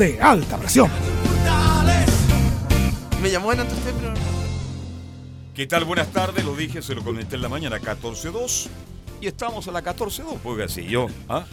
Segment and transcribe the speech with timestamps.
[0.00, 0.90] de alta presión.
[3.22, 4.14] Me llamó en antes usted, pero...
[5.54, 5.84] ¿Qué tal?
[5.84, 8.68] Buenas tardes, lo dije, se lo comenté en la mañana, 14.2.
[9.20, 11.08] Y estamos a la 14.2, pues así yo.
[11.28, 11.44] ¿ah?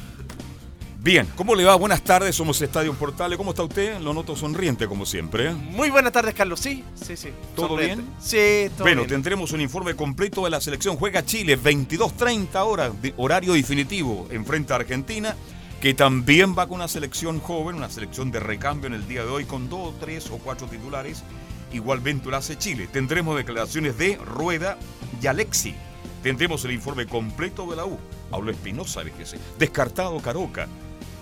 [1.00, 1.76] Bien, ¿cómo le va?
[1.76, 3.38] Buenas tardes, somos Estadio Portales.
[3.38, 4.00] ¿Cómo está usted?
[4.00, 5.50] Lo noto sonriente como siempre.
[5.50, 5.54] ¿eh?
[5.54, 6.62] Muy buenas tardes, Carlos.
[6.62, 7.30] Sí, sí, sí.
[7.54, 8.04] ¿Todo Sonriente.
[8.04, 8.16] bien?
[8.22, 9.10] Sí, todo Bueno, bien.
[9.10, 10.96] tendremos un informe completo de la selección.
[10.96, 15.36] Juega Chile, 22.30 horas, de horario definitivo, enfrente a Argentina,
[15.82, 19.30] que también va con una selección joven, una selección de recambio en el día de
[19.30, 21.24] hoy, con dos, tres o cuatro titulares.
[21.72, 22.88] Igualmente lo hace Chile.
[22.92, 24.78] Tendremos declaraciones de Rueda
[25.22, 25.76] y Alexi.
[26.24, 28.00] Tendremos el informe completo de la U.
[28.32, 29.38] Habló Espinosa, fíjese.
[29.60, 30.68] Descartado Caroca.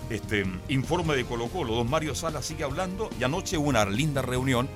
[0.08, 1.74] Este, informe de Colo Colo.
[1.74, 4.68] Don Mario Sala sigue hablando y anoche hubo una linda reunión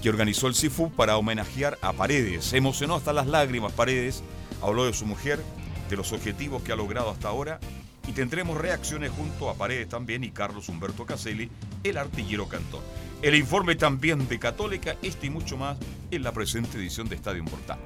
[0.00, 2.44] que organizó el CIFU para homenajear a Paredes.
[2.44, 4.22] Se emocionó hasta las lágrimas Paredes.
[4.62, 5.42] Habló de su mujer,
[5.90, 7.58] de los objetivos que ha logrado hasta ahora.
[8.06, 11.50] Y tendremos reacciones junto a Paredes también y Carlos Humberto Caselli,
[11.82, 12.82] el artillero cantor.
[13.22, 15.78] El informe también de Católica, este y mucho más
[16.10, 17.78] en la presente edición de Estadio Portal.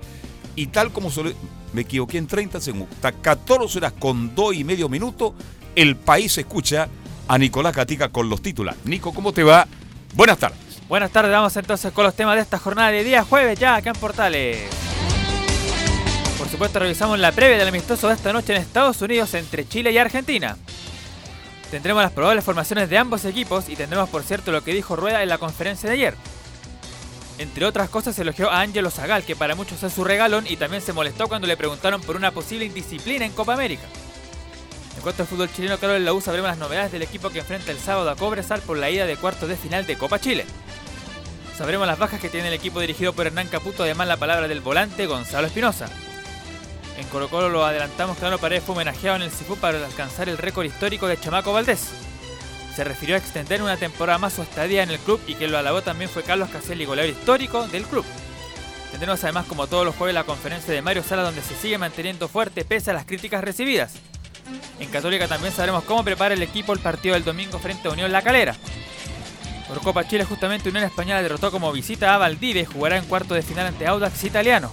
[0.56, 1.10] Y tal como
[1.72, 5.34] me equivoqué en 30 segundos, hasta 14 horas con 2 y medio minutos,
[5.76, 6.88] el país escucha
[7.28, 8.84] a Nicolás Catica con los titulares.
[8.84, 9.69] Nico, ¿cómo te va?
[10.15, 10.59] Buenas tardes.
[10.88, 13.91] Buenas tardes, vamos entonces con los temas de esta jornada de día jueves ya acá
[13.91, 14.78] en Portales.
[16.58, 19.98] Supuesto revisamos la previa del amistoso de esta noche en Estados Unidos entre Chile y
[19.98, 20.56] Argentina.
[21.70, 25.22] Tendremos las probables formaciones de ambos equipos y tendremos por cierto lo que dijo Rueda
[25.22, 26.14] en la conferencia de ayer.
[27.38, 30.82] Entre otras cosas elogió a Ángelo Zagal, que para muchos es su regalón, y también
[30.82, 33.86] se molestó cuando le preguntaron por una posible indisciplina en Copa América.
[34.97, 37.78] En cuanto al fútbol chileno, claro, en sabremos las novedades del equipo que enfrenta el
[37.78, 40.44] sábado a Cobresal por la ida de cuartos de final de Copa Chile.
[41.56, 44.60] Sabremos las bajas que tiene el equipo dirigido por Hernán Caputo, además la palabra del
[44.60, 45.88] volante Gonzalo Espinosa.
[46.98, 50.36] En Colo Colo lo adelantamos, Claro Paredes fue homenajeado en el Cifú para alcanzar el
[50.36, 51.91] récord histórico de Chamaco Valdés.
[52.75, 55.59] Se refirió a extender una temporada más su estadía en el club y quien lo
[55.59, 58.04] alabó también fue Carlos Caselli, goleador histórico del club.
[58.91, 62.26] Tendremos además como todos los jueves la conferencia de Mario Sala donde se sigue manteniendo
[62.26, 63.92] fuerte pese a las críticas recibidas.
[64.80, 68.10] En Católica también sabremos cómo prepara el equipo el partido del domingo frente a Unión
[68.10, 68.56] La Calera.
[69.69, 73.34] Por Copa Chile justamente Unión Española derrotó como visita a Valdivia y jugará en cuarto
[73.34, 74.72] de final ante Audax Italiano.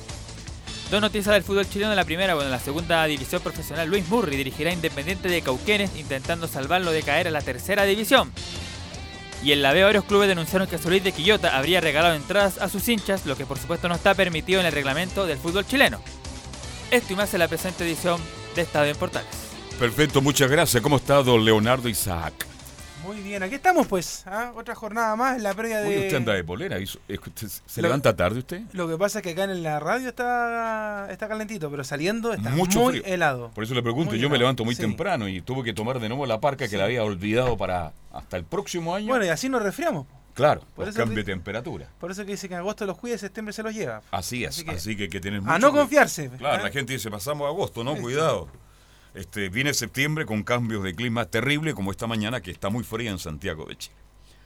[0.92, 4.08] Dos noticias del fútbol chileno en la primera, bueno, en la segunda división profesional Luis
[4.08, 8.32] Murri dirigirá Independiente de Cauquenes intentando salvarlo de caer a la tercera división.
[9.44, 12.70] Y en la B varios clubes denunciaron que Solís de Quillota habría regalado entradas a
[12.70, 16.00] sus hinchas, lo que por supuesto no está permitido en el reglamento del fútbol chileno.
[16.92, 18.22] Esto y más en la presente edición
[18.56, 19.30] de Estadio en Portales.
[19.80, 20.82] Perfecto, muchas gracias.
[20.82, 22.34] ¿Cómo está don Leonardo Isaac?
[23.06, 24.52] Muy bien, aquí estamos pues, ¿ah?
[24.56, 25.88] otra jornada más en la previa de...
[25.90, 26.80] Oye, usted anda de polera.
[26.80, 28.62] ¿hizo- es que usted ¿Se Lo- levanta tarde usted?
[28.74, 32.50] Lo que pasa es que acá en la radio está, está calentito, pero saliendo está
[32.52, 33.14] Mucho muy frío.
[33.14, 33.52] helado.
[33.54, 34.82] Por eso le pregunto, Muy yo me levanto muy sí.
[34.82, 38.38] temprano y tuve que tomar de nuevo la parca que la había olvidado para hasta
[38.38, 39.08] el próximo año.
[39.08, 40.08] Bueno, y así nos resfriamos.
[40.34, 41.88] claro, por eso cambio de temperatura.
[42.00, 44.02] Por eso que dice que en agosto los cuida y septiembre se los lleva.
[44.12, 45.78] Así es, Así así que- que, hay que tener A mucho no cuidado.
[45.78, 46.30] confiarse.
[46.38, 46.66] Claro, ¿ah?
[46.66, 47.96] la gente dice, pasamos agosto, ¿no?
[47.96, 48.48] Cuidado.
[49.16, 53.10] Este, viene septiembre con cambios de clima terrible como esta mañana que está muy fría
[53.12, 53.96] en Santiago de Chile.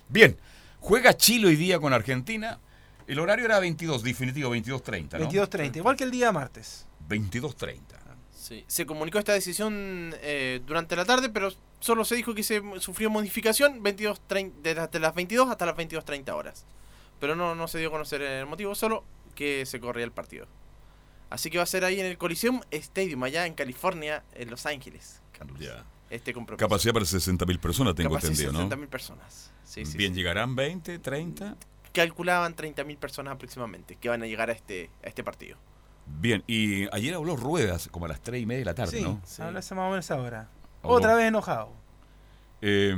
[0.08, 0.38] Bien,
[0.80, 2.60] juega Chile hoy día con Argentina.
[3.08, 5.30] El horario era 22, definitivo, 22.30, ¿no?
[5.30, 6.86] 22.30, igual que el día martes.
[7.10, 7.80] 22.30.
[8.32, 12.62] Sí, se comunicó esta decisión eh, durante la tarde, pero solo se dijo que se
[12.80, 16.66] sufrió modificación 22, de, las- de las 22 hasta las 22.30 horas.
[17.20, 19.04] Pero no, no se dio a conocer el motivo, solo
[19.36, 20.48] que se corría el partido.
[21.30, 24.66] Así que va a ser ahí en el Coliseum Stadium, allá en California, en Los
[24.66, 25.22] Ángeles.
[25.32, 25.60] Carlos.
[25.60, 25.86] Ya.
[26.10, 26.66] Este compromiso.
[26.66, 28.76] Capacidad para 60.000 personas, tengo Capacidad entendido, ¿no?
[28.76, 29.52] 60.000 personas.
[29.64, 30.18] Sí, sí, Bien, sí.
[30.20, 31.56] llegarán 20, 30.
[31.94, 35.58] Calculaban 30.000 personas aproximadamente que van a llegar a este, a este partido.
[36.08, 39.04] Bien, y ayer habló Ruedas como a las 3 y media de la tarde, sí,
[39.04, 39.22] ¿no?
[39.24, 39.42] Sí.
[39.44, 40.50] habla ese más o menos ahora.
[40.82, 40.96] Habló.
[40.96, 41.74] Otra vez enojado.
[42.62, 42.94] Eh,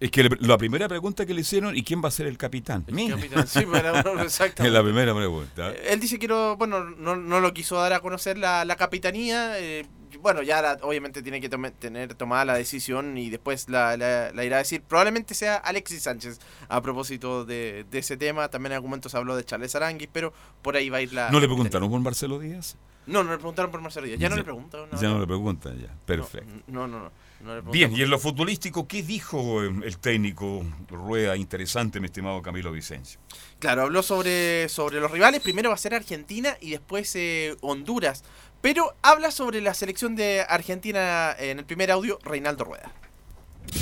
[0.00, 2.36] es que le- la primera pregunta que le hicieron, ¿y quién va a ser el
[2.36, 2.84] capitán?
[2.92, 3.16] Mira.
[3.16, 4.66] Capitán, sí, pero, exactamente.
[4.66, 5.72] Es la primera pregunta.
[5.72, 9.58] Él dice que no, bueno, no, no lo quiso dar a conocer la, la capitanía.
[9.58, 9.86] eh,
[10.20, 14.44] bueno, ya la- obviamente tiene que tome- tener tomada la decisión y después la, la-
[14.44, 14.82] irá a decir.
[14.82, 16.38] Probablemente sea Alexis Sánchez
[16.68, 18.48] a propósito de, de ese tema.
[18.48, 21.12] También en algún momento se habló de Charles Aranguis, pero por ahí va a ir
[21.14, 21.30] la.
[21.30, 22.76] ¿No le preguntaron por Marcelo Díaz?
[23.06, 24.18] No, no le preguntaron por Marcelo Díaz.
[24.18, 24.80] Ya no Ya- le preguntan.
[25.00, 25.88] Ya no le preguntan, ya.
[26.04, 26.52] Perfecto.
[26.66, 27.12] No, no, no.
[27.42, 31.36] No le preguntan Bien, y en lo futbolístico, ¿qué dijo eh, el técnico Rueda?
[31.36, 33.20] Interesante, mi estimado Camilo Vicencio.
[33.58, 35.40] Claro, habló sobre, sobre los rivales.
[35.40, 38.22] Primero va a ser Argentina y después eh, Honduras.
[38.60, 42.92] Pero habla sobre la selección de Argentina en el primer audio, Reinaldo Rueda.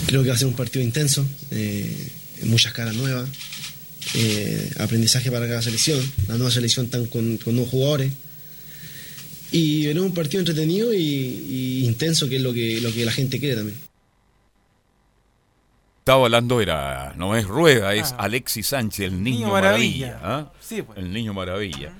[0.07, 2.13] Creo que va a ser un partido intenso, eh,
[2.45, 3.29] muchas caras nuevas,
[4.15, 6.01] eh, aprendizaje para cada selección.
[6.29, 8.13] La nueva selección están con, con nuevos jugadores.
[9.51, 13.13] Y veremos un partido entretenido y, y intenso, que es lo que, lo que la
[13.13, 13.79] gente quiere también.
[16.01, 18.25] Estaba hablando, era, no es Rueda, es Ah.
[18.25, 20.07] Alexis Sánchez, el niño, Niño maravilla.
[20.19, 20.37] maravilla.
[20.39, 20.53] ¿ah?
[20.61, 20.99] Sí, pues.
[20.99, 21.93] El niño maravilla.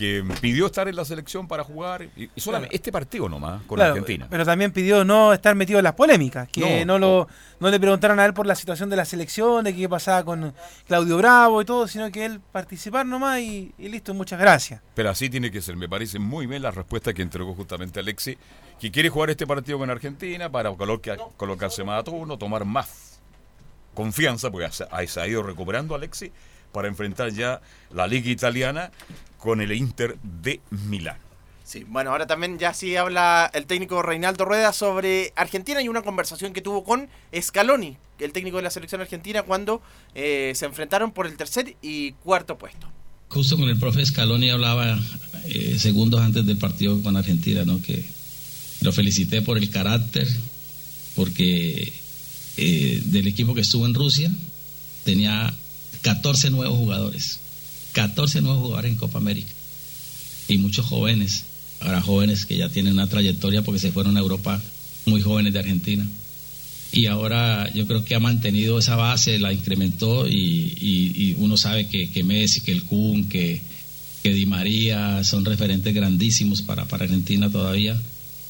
[0.00, 2.76] Que pidió estar en la selección para jugar, y, y solamente Claro.
[2.76, 4.26] este partido nomás, con Claro, Argentina.
[4.30, 6.94] Pero también pidió no estar metido en las polémicas, que No.
[6.94, 7.28] no, lo,
[7.60, 10.54] no le preguntaron a él por la situación de la selección, de qué pasaba con
[10.86, 14.80] Claudio Bravo y todo, sino que él participar nomás y, y listo, muchas gracias.
[14.94, 15.76] Pero así tiene que ser.
[15.76, 18.38] Me parece muy bien la respuesta que entregó justamente Alexis,
[18.80, 23.20] que quiere jugar este partido con Argentina para coloca- colocarse más a turno, tomar más
[23.94, 26.30] confianza, porque se ha, ha ido recuperando Alexis
[26.72, 27.60] para enfrentar ya
[27.92, 28.90] la Liga Italiana
[29.38, 31.18] con el Inter de Milán.
[31.64, 36.02] Sí, bueno, ahora también ya sí habla el técnico Reinaldo Rueda sobre Argentina y una
[36.02, 37.08] conversación que tuvo con
[37.40, 39.80] Scaloni, el técnico de la selección argentina, cuando
[40.16, 42.88] eh, se enfrentaron por el tercer y cuarto puesto.
[43.28, 44.98] Justo con el profe Scaloni hablaba
[45.46, 47.80] eh, segundos antes del partido con Argentina, ¿no?
[47.80, 48.04] Que
[48.80, 50.26] lo felicité por el carácter,
[51.14, 51.92] porque
[52.56, 54.30] eh, del equipo que estuvo en Rusia
[55.04, 55.54] tenía
[56.02, 57.40] 14 nuevos jugadores,
[57.92, 59.50] 14 nuevos jugadores en Copa América
[60.48, 61.44] y muchos jóvenes,
[61.80, 64.60] ahora jóvenes que ya tienen una trayectoria porque se fueron a Europa
[65.06, 66.06] muy jóvenes de Argentina.
[66.92, 70.34] Y ahora yo creo que ha mantenido esa base, la incrementó y,
[70.80, 73.60] y- uno sabe que, que Messi, que el Kun, que,
[74.24, 78.00] que Di María son referentes grandísimos para, para Argentina todavía.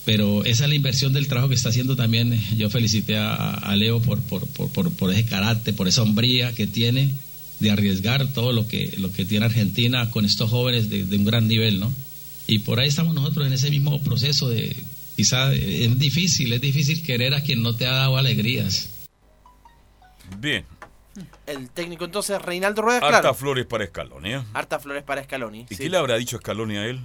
[0.06, 2.40] Pero esa es la inversión del trabajo que está haciendo también.
[2.56, 6.66] Yo felicité a, a Leo por, por, por, por ese carácter, por esa hombría que
[6.66, 7.10] tiene
[7.60, 11.24] de arriesgar todo lo que, lo que tiene Argentina con estos jóvenes de, de un
[11.24, 11.92] gran nivel, ¿no?
[12.46, 14.76] Y por ahí estamos nosotros en ese mismo proceso de,
[15.16, 18.90] quizá es difícil, es difícil querer a quien no te ha dado alegrías.
[20.38, 20.64] Bien,
[21.46, 23.34] El técnico entonces Reinaldo Rueda, harta claro.
[23.34, 24.34] flores para Scaloni.
[24.34, 24.42] ¿eh?
[24.54, 25.66] Harta flores para Scaloni.
[25.68, 25.82] ¿Y sí.
[25.82, 27.00] qué le habrá dicho Scaloni a él?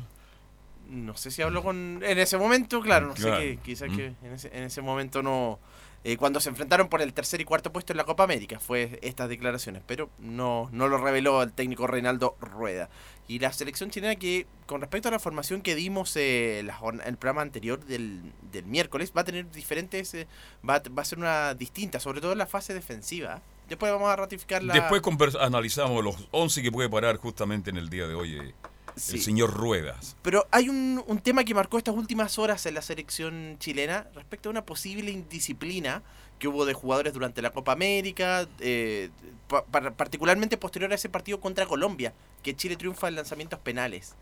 [0.90, 3.38] No sé si habló con en ese momento, claro, no Claro.
[3.42, 3.96] sé que quizás Mm.
[3.98, 5.60] que en ese, en ese momento no
[6.07, 9.00] eh, cuando se enfrentaron por el tercer y cuarto puesto en la Copa América fue
[9.02, 12.90] estas declaraciones, pero no no lo reveló el técnico Reinaldo Rueda.
[13.28, 17.42] Y la selección chilena que con respecto a la formación que dimos eh, el programa
[17.42, 18.22] anterior del,
[18.52, 20.28] del miércoles va a tener diferentes eh,
[20.68, 23.42] va, va a ser una distinta, sobre todo en la fase defensiva.
[23.68, 25.01] Después vamos a ratificar la Después
[25.40, 28.54] analizamos los 11 que puede parar justamente en el día de hoy eh,
[28.96, 29.18] Sí.
[29.18, 30.16] el señor Ruedas.
[30.22, 34.50] Pero hay un, un tema que marcó estas últimas horas en la selección chilena respecto
[34.50, 36.02] a una posible indisciplina
[36.40, 39.10] que hubo de jugadores durante la Copa América, eh,
[39.48, 42.14] pa- par- particularmente posterior a ese partido contra Colombia,
[42.44, 44.16] que Chile triunfa en lanzamientos penales.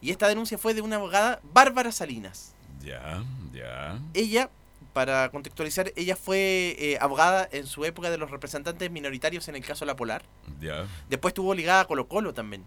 [0.00, 2.54] Y esta denuncia fue de una abogada, Bárbara Salinas.
[2.82, 4.00] Ya, ya.
[4.14, 4.50] Ella,
[4.92, 9.64] para contextualizar, ella fue eh, abogada en su época de los representantes minoritarios en el
[9.64, 10.22] caso La Polar.
[10.60, 12.64] Ya, Después estuvo ligada a Colo Colo también.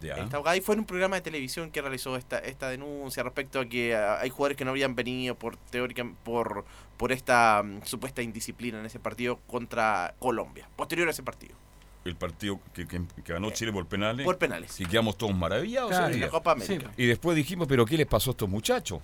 [0.00, 0.14] Ya.
[0.14, 3.60] Esta abogada y fue en un programa de televisión que realizó esta, esta denuncia respecto
[3.60, 6.64] a que ah, hay jugadores que no habían venido por teórica por
[6.96, 11.54] por esta mm, supuesta indisciplina en ese partido contra Colombia, posterior a ese partido,
[12.04, 14.24] El partido que, que- que ganó Chile por penales.
[14.24, 14.80] por penales.
[14.80, 15.90] Y quedamos todos maravillados.
[15.90, 16.90] Claro, en la Copa América.
[16.96, 19.00] Y después dijimos, pero ¿qué les pasó a estos muchachos?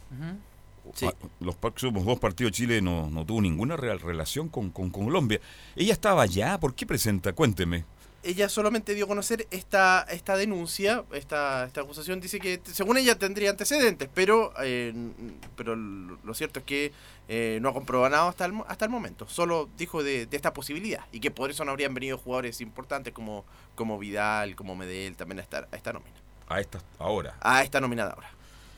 [0.95, 1.07] Sí.
[1.07, 5.05] Ah, Los próximos dos partidos Chile no, no tuvo ninguna real relación con, con, con
[5.05, 5.41] Colombia.
[5.77, 7.33] Ella estaba allá, ¿por qué presenta?
[7.33, 7.85] Cuénteme.
[8.25, 13.19] Ella solamente dio a conocer esta esta denuncia, esta esta acusación dice que según ella
[13.19, 15.13] tendría antecedentes, pero eh, n-
[15.57, 16.93] pero lo cierto es que
[17.29, 19.29] eh, no ha comprobado nada hasta el, mo- hasta el momento.
[19.29, 23.13] Solo dijo de, de esta posibilidad y que por eso no habrían venido jugadores importantes
[23.13, 26.17] como como Vidal, como Medel también a esta, a esta nómina.
[26.49, 27.37] A esta ahora.
[27.41, 28.31] A esta nominada ahora.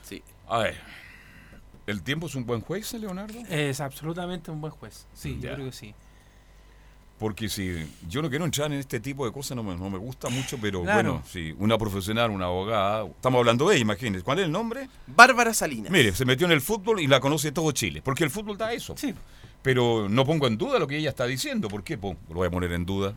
[0.03, 0.21] Sí.
[0.47, 0.77] A ver.
[1.85, 3.39] ¿El tiempo es un buen juez, Leonardo?
[3.49, 5.05] Es absolutamente un buen juez.
[5.13, 5.49] Sí, Ya.
[5.51, 5.95] yo creo que sí.
[7.19, 7.75] Porque si
[8.07, 10.57] yo no quiero entrar en este tipo de cosas, no me, no me gusta mucho,
[10.61, 11.13] pero Claro.
[11.13, 14.23] bueno, si una profesional, una abogada, estamos hablando de ella, imagínense.
[14.23, 14.87] ¿Cuál es el nombre?
[15.07, 15.91] Bárbara Salinas.
[15.91, 18.71] Mire, se metió en el fútbol y la conoce todo Chile, porque el fútbol da
[18.71, 18.93] eso.
[18.97, 19.15] Sí.
[19.63, 21.67] Pero no pongo en duda lo que ella está diciendo.
[21.69, 23.15] ¿Por qué po- lo voy a poner en duda?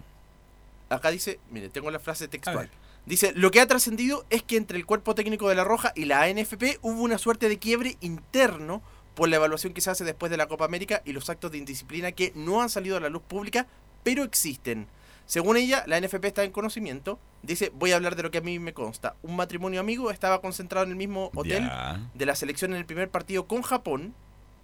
[0.89, 2.71] Acá dice, mire, tengo la frase textual.
[3.07, 6.07] Dice, lo que ha trascendido es que entre el cuerpo técnico de la Roja y
[6.07, 8.83] la ANFP hubo una suerte de quiebre interno
[9.15, 11.59] por la evaluación que se hace después de la Copa América y los actos de
[11.59, 13.67] indisciplina que no han salido a la luz pública,
[14.03, 14.87] pero existen.
[15.27, 17.19] Según ella, la NFP está en conocimiento.
[17.43, 19.15] Dice, voy a hablar de lo que a mí me consta.
[19.23, 21.71] Un matrimonio amigo estaba concentrado en el mismo hotel
[22.15, 24.13] de la selección en el primer partido con Japón,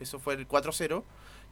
[0.00, 1.02] eso fue el 4-0,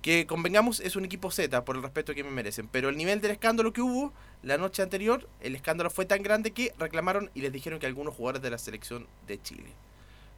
[0.03, 3.23] que convengamos es un equipo Z por el respeto que me merecen, pero el nivel
[3.23, 4.13] del escándalo que hubo
[4.43, 8.15] la noche anterior, el escándalo fue tan grande que reclamaron y les dijeron que algunos
[8.15, 9.71] jugadores de la selección de Chile.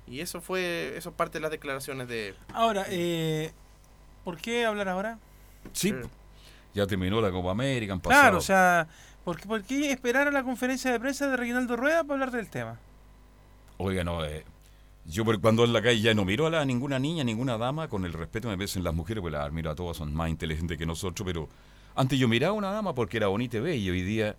[0.06, 2.34] Y eso fue, eso es parte de las declaraciones de...
[2.52, 3.50] Ahora, eh,
[4.22, 5.18] ¿por qué hablar ahora?
[5.72, 6.02] Sí, Eh,
[6.76, 8.22] ya terminó la Copa América, han pasado.
[8.22, 8.86] Claro, o sea,
[9.24, 12.30] ¿por qué, por qué esperar a la conferencia de prensa de Reginaldo Rueda para hablar
[12.30, 12.78] del tema?
[13.78, 14.44] Oiga, no, eh,
[15.06, 18.04] yo cuando en la calle ya no miro a la, ninguna niña, ninguna dama, con
[18.04, 20.84] el respeto me merecen las mujeres, pues las miro a todas, son más inteligentes que
[20.84, 21.48] nosotros, pero
[21.94, 24.36] antes yo miraba a una dama porque era bonita y bella, y hoy día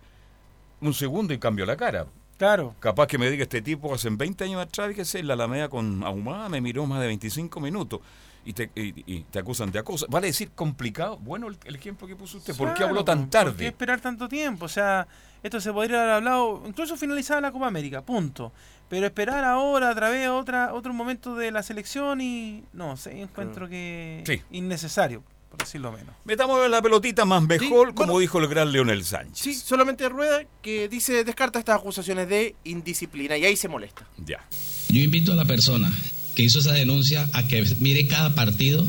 [0.80, 2.06] un segundo y cambio la cara.
[2.36, 2.76] Claro.
[2.78, 6.04] Capaz que me diga este tipo hace 20 años atrás, que en la Alameda con
[6.04, 8.00] Ahumada me miró más de 25 minutos
[8.48, 10.06] y te, y, y te acusan de acoso.
[10.08, 11.18] Vale decir complicado.
[11.18, 13.66] Bueno, el, el ejemplo que puso usted, ¿por qué habló tan ¿por- ¿Por qué tarde?
[13.66, 14.64] esperar tanto tiempo?
[14.64, 15.06] O sea,
[15.42, 18.52] esto se podría haber hablado incluso finalizada la Copa América, punto.
[18.88, 22.64] Pero esperar ahora, a través de otra, otro momento de la selección y...
[22.72, 24.24] No, sé, encuentro que...
[24.26, 24.40] Sí.
[24.50, 26.14] Innecesario, por decirlo menos.
[26.24, 28.18] Metamos la pelotita más mejor, Sí, como bueno.
[28.20, 29.36] dijo el gran Leonel Sánchez.
[29.38, 34.06] Sí, solamente Rueda que dice, descarta estas acusaciones de indisciplina y ahí se molesta.
[34.24, 34.42] Ya.
[34.88, 35.90] Yo invito a la persona
[36.38, 38.86] que hizo esa denuncia a que mire cada partido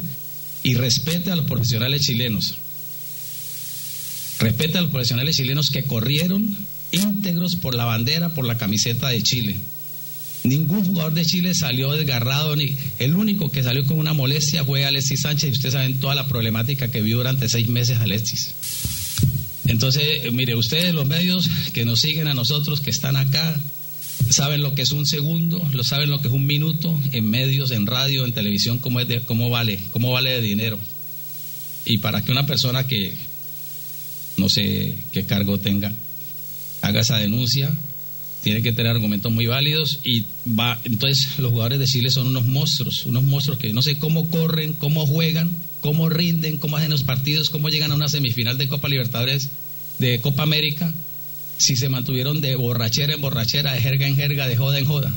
[0.62, 2.60] y respete a los profesionales chilenos.
[4.38, 6.56] Respete a los profesionales chilenos que corrieron
[6.92, 9.56] íntegros por la bandera, por la camiseta de Chile.
[10.44, 14.86] Ningún jugador de Chile salió desgarrado, ni el único que salió con una molestia fue
[14.86, 18.54] Alexis Sánchez y ustedes saben toda la problemática que vivió durante seis meses Alexis.
[19.66, 23.60] Entonces, eh, mire, ustedes los medios que nos siguen a nosotros, que están acá,
[24.30, 27.72] saben lo que es un segundo, lo saben lo que es un minuto en medios,
[27.72, 30.78] en radio, en televisión, cómo, es de, cómo vale, cómo vale de dinero.
[31.86, 33.14] Y para que una persona que
[34.38, 35.94] no sé qué cargo tenga
[36.82, 37.76] haga esa denuncia,
[38.42, 42.46] tiene que tener argumentos muy válidos y va, entonces los jugadores de Chile son unos
[42.46, 45.50] monstruos, unos monstruos que no sé cómo corren, cómo juegan,
[45.82, 49.50] cómo rinden, cómo hacen los partidos, cómo llegan a una semifinal de Copa Libertadores,
[49.98, 50.94] de Copa América,
[51.60, 55.14] si se mantuvieron de borrachera en borrachera, de jerga en jerga, de joda en joda.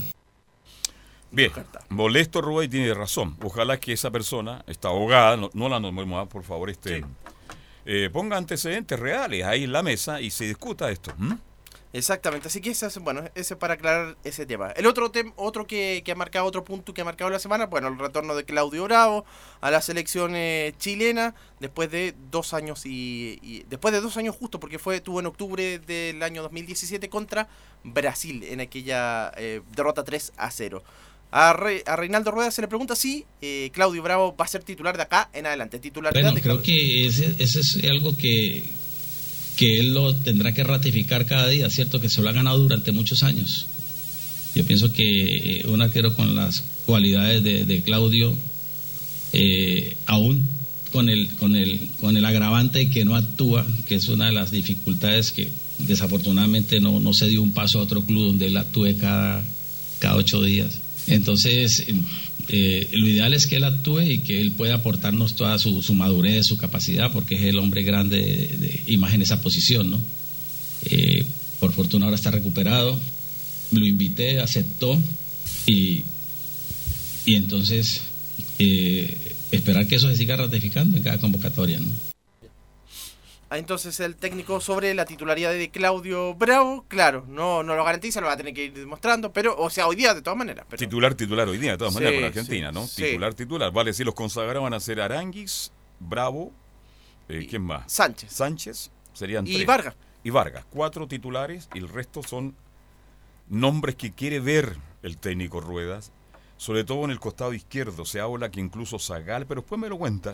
[1.31, 1.51] Bien,
[1.89, 3.37] molesto Rubén tiene razón.
[3.43, 7.05] Ojalá que esa persona, está ahogada, no, no la nombremos más, por favor, este, Sí.
[7.87, 11.15] eh, ponga antecedentes reales ahí en la mesa y se discuta esto.
[11.95, 14.71] Exactamente, así que ese es, bueno, ese para aclarar ese tema.
[14.71, 17.67] El otro tem- otro que, que ha marcado otro punto que ha marcado la semana,
[17.67, 19.27] bueno, el retorno de Claudio Bravo
[19.61, 24.35] a la selección eh, chilena después de dos años y, y- después de dos años
[24.35, 27.47] justo porque fue tuvo en octubre del año 2017 contra
[27.85, 30.83] Brasil en aquella eh, derrota 3 a 0.
[31.31, 34.63] A, Re- a Reinaldo Rueda se le pregunta si eh, Claudio Bravo va a ser
[34.65, 35.79] titular de acá en adelante.
[35.79, 38.65] Titularidad Bueno, de creo que ese, ese es algo que,
[39.57, 42.01] que él lo tendrá que ratificar cada día, ¿cierto?
[42.01, 43.67] Que se lo ha ganado durante muchos años.
[44.55, 48.35] Yo pienso que eh, un arquero con las cualidades de, de Claudio,
[49.33, 50.43] eh, aún
[50.93, 54.51] con el, con, el, con el agravante que no actúa, que es una de las
[54.51, 58.97] dificultades que desafortunadamente no, no se dio un paso a otro club donde él actúe
[59.01, 59.43] cada,
[59.99, 60.79] cada ocho días.
[61.07, 61.87] Entonces,
[62.53, 66.47] eh, lo ideal es que él actúe y que él pueda aportarnos toda su, madurez,
[66.47, 70.01] su capacidad, porque es el hombre grande de, de- más en esa posición, ¿no?
[70.85, 71.25] Eh,
[71.61, 72.99] por fortuna ahora está recuperado,
[73.73, 75.01] lo invité, aceptó
[75.67, 76.03] y,
[77.25, 78.03] y entonces
[78.59, 79.17] eh,
[79.51, 82.12] esperar que eso se siga ratificando en cada convocatoria, ¿no?
[83.53, 88.23] Ah, Entonces el técnico sobre la titularidad de Claudio Bravo, claro, no, no lo garantiza,
[88.23, 90.65] lo va a tener que ir demostrando, pero, o sea, hoy día de todas maneras.
[90.71, 92.87] Pero, Titular, titular hoy día, de todas Sí, maneras, con sí, Argentina, ¿no?
[92.87, 93.03] sí.
[93.03, 93.71] Titular, titular.
[93.71, 96.51] Vale decir, los consagrados van a ser Aranguis, Bravo,
[97.29, 97.93] eh, Y ¿quién más?
[97.93, 99.67] Sánchez Sánchez, serían y tres.
[99.67, 99.97] Vargas.
[100.25, 100.65] y Vargas.
[100.71, 102.57] Cuatro titulares y el resto son
[103.51, 106.11] nombres que quiere ver el técnico Ruedas,
[106.57, 108.07] sobre todo en el costado izquierdo.
[108.07, 110.33] Se habla que incluso Zagal, pero después me lo cuenta,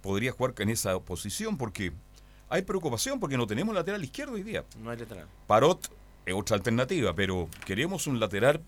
[0.00, 1.92] podría jugar en esa posición porque
[2.52, 4.62] hay preocupación porque no tenemos lateral izquierdo hoy día.
[4.78, 5.26] no hay lateral.
[5.46, 5.90] Parot
[6.26, 8.62] es otra alternativa, pero queremos un lateral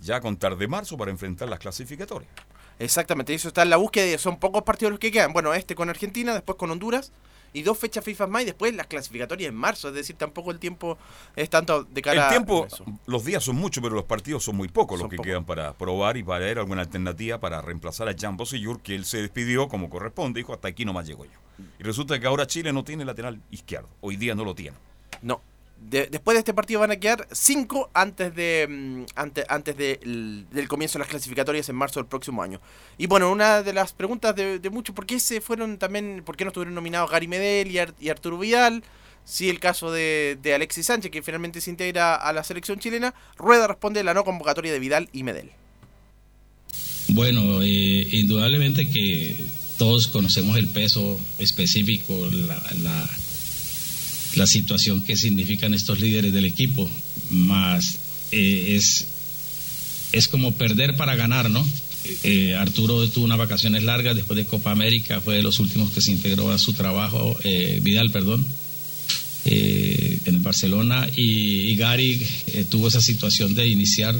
[0.00, 2.32] ya con tarde marzo para enfrentar las clasificatorias.
[2.78, 5.34] Exactamente, eso está en la búsqueda, son pocos partidos los que quedan.
[5.34, 7.12] Bueno, este con Argentina, después con Honduras
[7.52, 9.88] y dos fechas FIFA más y después las clasificatorias en marzo.
[9.88, 10.98] Es decir, tampoco el tiempo
[11.36, 14.56] es tanto de cara El tiempo, a los días son muchos, pero los partidos son
[14.56, 18.08] muy pocos Son los que quedan para probar y para ver alguna alternativa para reemplazar
[18.08, 21.30] a Jean Bosellur, que él se despidió como corresponde, dijo, hasta aquí nomás llego yo.
[21.78, 24.76] Y resulta que ahora Chile no tiene lateral izquierdo, hoy día no lo tiene.
[25.22, 25.40] No.
[25.80, 29.98] De- después de este partido van a quedar cinco antes de mm, ante- antes de
[30.02, 32.60] el- del comienzo de las clasificatorias en marzo del próximo año.
[32.98, 36.44] Y bueno, una de las preguntas de, muchos, ¿por qué se fueron también, por qué
[36.44, 38.84] no estuvieron nominados Gary Medel y, Ar- Arturo Vidal?
[39.24, 43.14] Sí, el caso de, Alexis Sánchez, que finalmente se integra a la selección chilena.
[43.36, 45.50] Rueda responde la no convocatoria de Vidal y Medel.
[47.08, 49.34] Bueno, eh, indudablemente que
[49.78, 52.56] todos conocemos el peso específico, la,
[54.34, 56.88] la situación que significan estos líderes del equipo,
[57.30, 57.98] más
[58.32, 59.06] eh, es,
[60.12, 61.66] es como perder para ganar, ¿no?
[62.24, 66.00] Eh, Arturo tuvo unas vacaciones largas después de Copa América, fue de los últimos que
[66.00, 68.44] se integró a su trabajo, eh, Vidal, perdón,
[69.44, 74.16] eh, en el Barcelona, y, Gary eh, tuvo esa situación de iniciar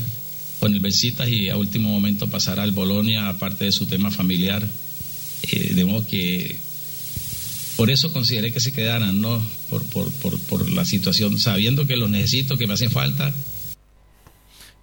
[0.59, 4.67] con el Besiktas y a último momento pasar al Bolonia, aparte de su tema familiar.
[5.51, 6.57] De modo que
[7.81, 9.43] por eso consideré que se quedaran, ¿no?
[9.71, 13.33] Por, por, por, por la situación, sabiendo que los necesito, que me hacen falta.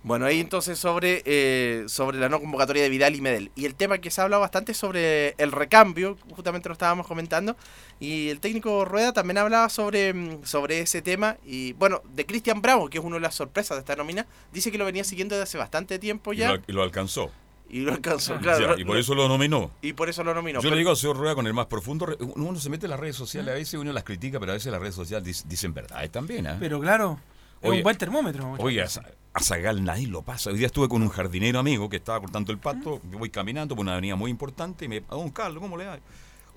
[0.02, 3.52] Bueno, ahí entonces sobre, eh, sobre la no convocatoria de Vidal y Medel.
[3.56, 7.06] Y el tema que se ha hablado bastante es sobre el recambio, justamente lo estábamos
[7.06, 7.56] comentando.
[8.00, 11.38] Y el técnico Rueda también hablaba sobre, mm, sobre ese tema.
[11.46, 14.72] Y bueno, de Cristian Bravo, que es una de las sorpresas de esta nómina, dice
[14.72, 16.54] que lo venía siguiendo desde hace bastante tiempo Y ya.
[16.54, 17.30] lo, y lo alcanzó.
[17.70, 18.60] Y lo alcanzó, claro.
[18.60, 19.72] Ya, lo- y por eso lo nominó.
[19.82, 20.60] y por eso lo nominó.
[20.60, 22.92] Yo Pero- le digo al señor Rueda con el más profundo, uno se mete en
[22.92, 25.48] las redes sociales, a veces uno las critica, pero a veces las redes sociales dic-
[25.48, 26.46] dicen verdades también.
[26.46, 26.56] ¿eh?
[26.60, 27.20] Pero claro,
[27.62, 28.56] es Oye, un buen termómetro.
[28.60, 28.88] Oye, a,
[29.34, 30.50] a Zagal nadie lo pasa.
[30.50, 33.02] Hoy día estuve con un jardinero amigo que estaba cortando el pasto.
[33.12, 34.98] Yo voy caminando por una avenida muy importante y me.
[35.10, 36.00] A don Carlos, ¿cómo le va?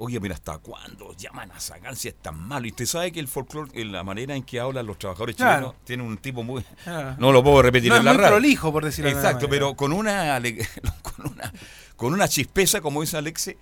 [0.03, 2.67] Oye, mira, ¿hasta cuándo llaman a Zagal si es tan malo?
[2.67, 5.57] Y usted sabe que el folclore, en la manera en que hablan los trabajadores Claro.
[5.73, 6.65] chilenos, tiene un tipo muy.
[6.87, 7.17] Ah.
[7.19, 8.29] No lo puedo repetir no en la radio.
[8.31, 10.41] prolijo, por decirlo Exacto, pero con una,
[11.03, 11.53] con una
[11.97, 13.59] con una chispeza como dice Alexe.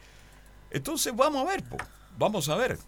[0.70, 1.76] Entonces vamos a ver, po.
[2.16, 2.78] vamos a ver.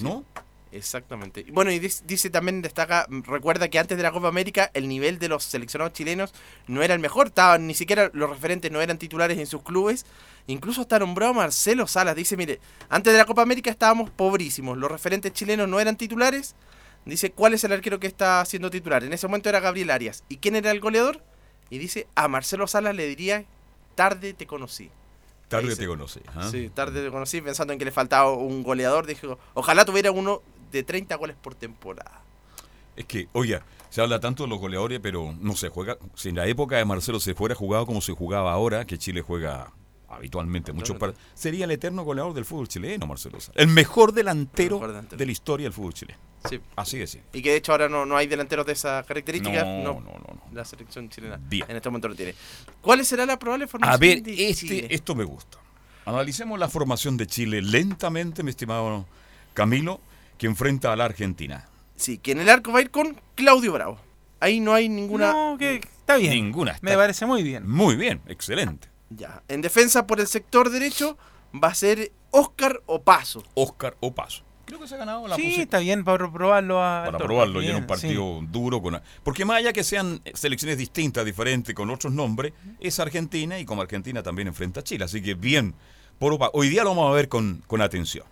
[0.00, 0.24] ¿No?
[0.72, 1.44] Exactamente.
[1.52, 5.18] Bueno, y dis- dice también, destaca, recuerda que antes de la Copa América el nivel
[5.18, 6.32] de los seleccionados chilenos
[6.66, 10.06] no era el mejor, estaban, ni siquiera los referentes no eran titulares en sus clubes,
[10.46, 12.58] incluso hasta nombró a Marcelo Salas, dice, mire,
[12.88, 16.54] antes de la Copa América estábamos pobrísimos, los referentes chilenos no eran titulares,
[17.04, 19.04] dice, ¿cuál es el arquero que está siendo titular?
[19.04, 21.22] En ese momento era Gabriel Arias, ¿y quién era el goleador?
[21.68, 23.44] Y dice, a Marcelo Salas le diría,
[23.94, 24.90] tarde te conocí.
[25.48, 26.20] Tarde Dice- te conocí.
[26.34, 26.48] ¿ah?
[26.50, 29.04] Sí, tarde te conocí pensando en que le faltaba un goleador.
[29.06, 30.40] Dijo, ojalá tuviera uno
[30.72, 32.20] de 30 goles por temporada.
[32.96, 35.96] Es que, oye, se habla tanto de los goleadores, pero no se juega.
[36.14, 39.22] Si en la época de Marcelo se fuera jugado como se jugaba ahora, que Chile
[39.22, 39.70] juega
[40.08, 41.14] habitualmente muchos Claro.
[41.14, 43.38] partidos, sería el eterno goleador del fútbol chileno, Marcelo.
[43.54, 45.18] El mejor delantero, El mejor delantero.
[45.18, 46.18] de la historia del fútbol chileno.
[46.50, 46.60] Sí.
[46.76, 47.38] Así simple.
[47.38, 49.64] Y que de hecho ahora no, no hay delanteros de esa característica.
[49.64, 50.42] No, No, no, no, no.
[50.52, 51.64] La selección chilena Bien.
[51.68, 52.34] en este momento lo tiene.
[52.82, 54.86] ¿Cuál será la probable formación A ver, de este, Chile?
[54.90, 55.58] esto me gusta.
[56.04, 59.06] Analicemos la formación de Chile lentamente, mi estimado
[59.54, 60.00] Camilo,
[60.42, 61.68] que enfrenta a la Argentina.
[61.94, 64.00] Sí, que en el arco va a ir con Claudio Bravo.
[64.40, 65.32] Ahí no hay ninguna...
[65.32, 66.32] No, que está bien.
[66.32, 66.76] Ninguna.
[66.80, 67.64] Me parece muy bien.
[67.70, 68.88] Muy bien, excelente.
[69.10, 69.40] Ya.
[69.46, 71.16] En defensa por el sector derecho
[71.54, 73.44] va a ser Oscar Opaso.
[73.54, 74.42] Oscar Opaso.
[74.64, 75.62] Creo que se ha ganado la Sí, posición.
[75.62, 79.44] está bien para probarlo a para probarlo y en bien, un partido duro con porque
[79.44, 84.24] más allá que sean selecciones distintas diferentes con otros nombres es Argentina y como Argentina
[84.24, 85.74] también enfrenta a Chile así que bien
[86.18, 88.24] por Opa- hoy día lo vamos a ver con, con atención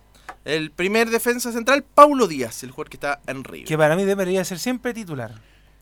[0.43, 3.43] El primer defensa central, Paulo Díaz, el jugador que está en.
[3.43, 3.67] River.
[3.67, 5.35] Que para mí debería ser siempre titular.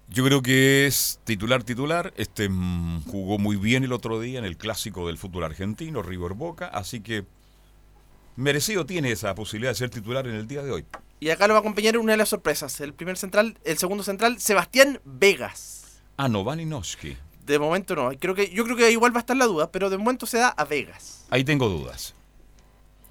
[0.10, 4.46] yo creo que es titular titular este mm, jugó muy bien el otro día en
[4.46, 7.26] el clásico del fútbol argentino River Boca así que
[8.36, 10.86] merecido tiene esa posibilidad de ser titular en el día de hoy
[11.20, 12.80] Y acá lo va a acompañar una de las sorpresas.
[12.82, 16.02] El primer central, el segundo central, Sebastián Vegas.
[16.18, 18.10] ah no Valinowski De momento no.
[18.18, 20.38] Creo que, yo creo que igual va a estar la duda, pero de momento se
[20.38, 21.26] da a Vegas.
[21.30, 22.16] ahí tengo dudas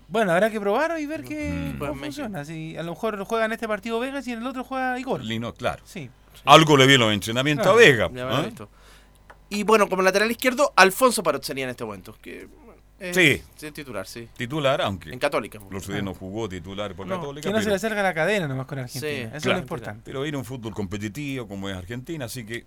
[0.08, 1.78] Bueno, habrá que probarlo y ver qué, Mm.
[1.78, 2.44] cómo funciona.
[2.44, 5.22] Si a lo mejor juega en este partido Vegas y en el otro juega Igor.
[5.22, 6.08] Lino claro Sí.
[6.44, 8.52] algo le viene los entrenamientos a Claro, Vega Ya habrá ¿eh?
[9.50, 12.16] Y bueno, como lateral izquierdo, Alfonso Parot sería en este momento.
[12.20, 12.48] Que,
[13.12, 13.40] Sí.
[13.62, 14.28] es titular, sí.
[14.36, 15.58] titular aunque En Católica.
[15.70, 18.48] Los días no jugó titular por No, Católica, Que no se le acerca la cadena
[18.48, 19.10] nomás con Argentina.
[19.12, 19.58] Sí, Eso es claro.
[19.58, 20.02] lo importante.
[20.04, 22.64] pero era un fútbol competitivo como es Argentina, así que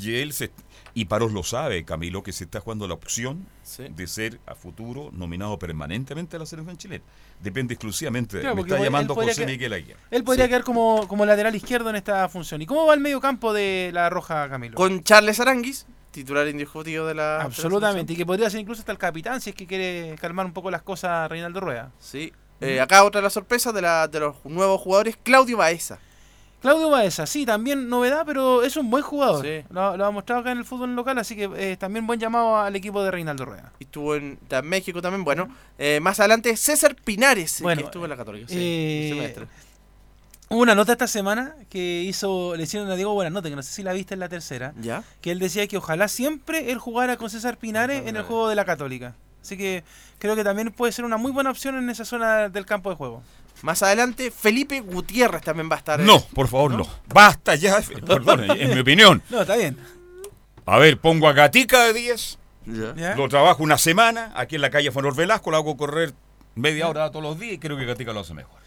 [0.00, 0.50] y él se
[0.94, 3.84] y Paros lo sabe, Camilo, que se está jugando la opción Sí.
[3.90, 7.04] de ser a futuro nominado permanentemente a la selección chilena.
[7.42, 8.62] Depende exclusivamente de Claro, él.
[8.64, 9.98] Me está llamando podría José que- Miguel Aguirre.
[10.10, 10.48] Él podría Sí.
[10.50, 12.62] quedar como, como lateral izquierdo en esta función.
[12.62, 14.74] ¿Y cómo va el medio campo de la Roja, Camilo?
[14.74, 17.22] Con Charles Aranguis, titular indiscutivo de la.
[17.32, 18.14] de la Absolutamente.
[18.14, 20.70] Y que podría ser incluso hasta el capitán si es que quiere calmar un poco
[20.70, 21.92] las cosas Reinaldo Rueda.
[21.98, 22.32] Sí.
[22.62, 25.98] Eh, acá otra de las sorpresas de, la- de los nuevos jugadores, Claudio Baeza.
[26.60, 29.44] Claudio Baeza, sí, también novedad, pero es un buen jugador.
[29.44, 29.64] Sí.
[29.70, 32.56] Lo, lo ha mostrado acá en el fútbol local, así que eh, también buen llamado
[32.56, 33.72] al equipo de Reinaldo Rueda.
[33.78, 35.24] Y estuvo en, México también.
[35.24, 38.48] Bueno, eh, más adelante César Pinares, Bueno, que estuvo en la Católica.
[38.48, 39.46] Sí, eh.
[40.48, 43.72] Hubo una nota esta semana que hizo, le hicieron a Diego Buenanote, que no sé
[43.72, 45.02] si la viste en la tercera, ¿Ya?
[45.20, 48.54] que él decía que ojalá siempre él jugara con César Pinares en el juego de
[48.54, 49.16] la Católica.
[49.42, 49.82] Así que
[50.18, 52.96] creo que también puede ser una muy buena opción en esa zona del campo de
[52.96, 53.22] juego.
[53.62, 56.00] Más adelante, Felipe Gutiérrez también va a estar.
[56.00, 56.86] eh, No, por favor, no.
[57.12, 57.80] Basta ya.
[58.06, 59.22] Perdón, en mi opinión.
[59.30, 59.78] No, está bien.
[60.66, 62.38] A ver, pongo a Gatica de 10.
[62.66, 62.94] ¿Ya?
[62.96, 63.14] ¿Ya?
[63.14, 66.12] Lo trabajo una semana aquí en la calle Fonor Velasco, lo hago correr
[66.56, 68.58] media hora todos los días y creo que Gatica lo hace mejor.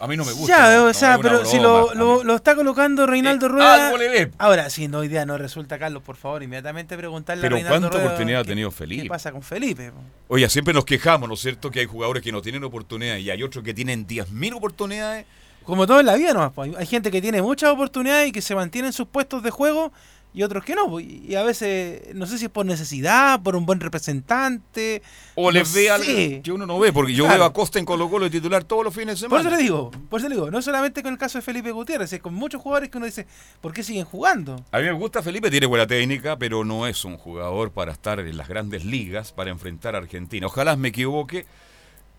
[0.00, 0.48] A mí no me gusta.
[0.48, 1.68] Ya, no, o no, sea, una pero si broma.
[1.80, 3.86] lo, A lo, mí- lo está colocando Reinaldo Eh, Rueda.
[3.86, 4.30] algo le ve.
[4.38, 7.96] Ahora, si no, día no resulta, Carlos, por favor, inmediatamente preguntarle Pero a Reinaldo ¿cuánta
[7.98, 9.02] Rueda oportunidad ha tenido Felipe?
[9.02, 9.92] ¿Qué pasa con Felipe?
[10.28, 11.70] Oye, siempre nos quejamos, ¿no es cierto?
[11.70, 15.26] Que hay jugadores que no tienen oportunidades y hay otros que tienen 10.000 oportunidades.
[15.64, 18.54] Como todo en la vida nomás, hay gente que tiene muchas oportunidades y que se
[18.54, 19.92] mantiene en sus puestos de juego
[20.32, 20.88] y otros que no.
[20.88, 25.02] pues, Y a veces, no sé si es por necesidad, por un buen representante.
[25.34, 26.06] O no les ve algo
[26.42, 27.38] que uno no ve, porque yo Claro.
[27.40, 29.48] veo a Costa en Colo Colo de titular todos los fines de Por semana.
[29.48, 32.12] eso le digo, por eso le digo, no solamente con el caso de Felipe Gutiérrez,
[32.12, 33.26] es con muchos jugadores que uno dice,
[33.60, 34.56] ¿por qué siguen jugando?
[34.72, 38.20] A mí me gusta Felipe, tiene buena técnica, pero no es un jugador para estar
[38.20, 40.46] en las grandes ligas, para enfrentar a Argentina.
[40.46, 41.46] Ojalá me equivoque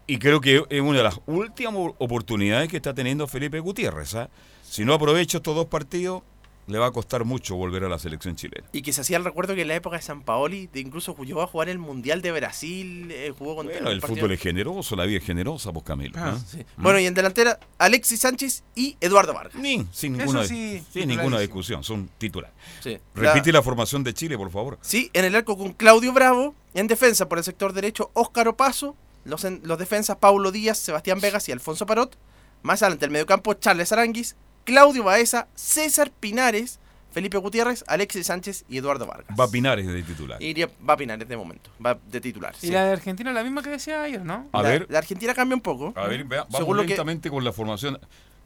[0.08, 4.16] y creo que es una de las últimas oportunidades que está teniendo Felipe Gutiérrez.
[4.16, 4.30] ¿ah?
[4.64, 6.24] Si no aprovecha estos dos partidos,
[6.68, 8.68] le va a costar mucho volver a la selección chilena.
[8.72, 11.16] Y que se hacía el recuerdo que en la época de San Paoli, de incluso
[11.24, 14.96] llegó a jugar el Mundial de Brasil, eh, jugó contra Bueno, el fútbol es generoso,
[14.96, 16.14] la vida es generosa, pues Camilo.
[16.18, 16.38] Ah.
[16.48, 16.66] Sí.
[16.78, 19.56] Bueno, y en delantera, Alexis Sánchez y Eduardo Vargas.
[19.56, 22.56] Ni, sin ninguna, sí, sin ninguna discusión, son titulares.
[22.82, 22.98] Sí.
[23.16, 24.78] Repite La- la formación de Chile, por favor.
[24.82, 26.56] Sí, en el arco con Claudio Bravo.
[26.74, 28.96] En defensa, por el sector derecho, Óscar Opaso.
[29.26, 32.18] Los, en- los defensas, Paulo Díaz, Sebastián Vegas y Alfonso Parot.
[32.64, 36.80] Más adelante, el mediocampo, Charles Aranguis, Claudio Baeza, César Pinares,
[37.12, 39.36] Felipe Gutiérrez, Alexis Sánchez y Eduardo Vargas.
[39.38, 40.42] Va Pinares de titular.
[40.42, 42.54] Iría, va Pinares de momento, va de titular.
[42.62, 42.72] Y sí.
[42.72, 44.48] la de Argentina es la misma que decía ayer, ¿no?
[44.54, 44.88] A la, ver.
[44.90, 45.94] la Argentina cambia un poco.
[45.98, 48.00] A ver, vea, vamos Según lo que- lentamente con la formación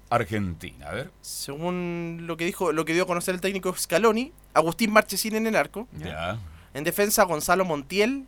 [0.09, 0.87] argentina.
[0.87, 1.11] A ver.
[1.21, 5.47] Según lo que dijo, lo que dio a conocer el técnico Scaloni, Agustín Marchesín en
[5.47, 5.87] el arco.
[5.97, 6.39] Ya.
[6.73, 8.25] En defensa, Gonzalo Montiel,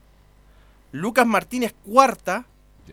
[0.92, 2.46] Lucas Martínez Cuarta,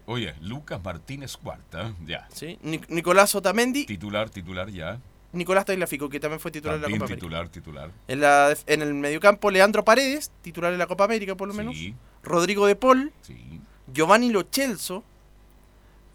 [0.06, 2.26] Oye, Lucas Martínez Cuarta, ya.
[2.32, 2.58] ¿sí?
[2.62, 4.98] Nic- Nicolás Otamendi, Titular, titular, ya.
[5.32, 7.48] Nicolás Tagliafico, que también fue titular También de la Copa América.
[7.48, 7.90] titular, titular.
[8.06, 11.74] En, la, en el mediocampo, Leandro Paredes, titular de la Copa América por lo menos.
[11.76, 13.60] Sí, Rodrigo de Paul, sí.
[13.92, 15.02] Giovanni Lochelso,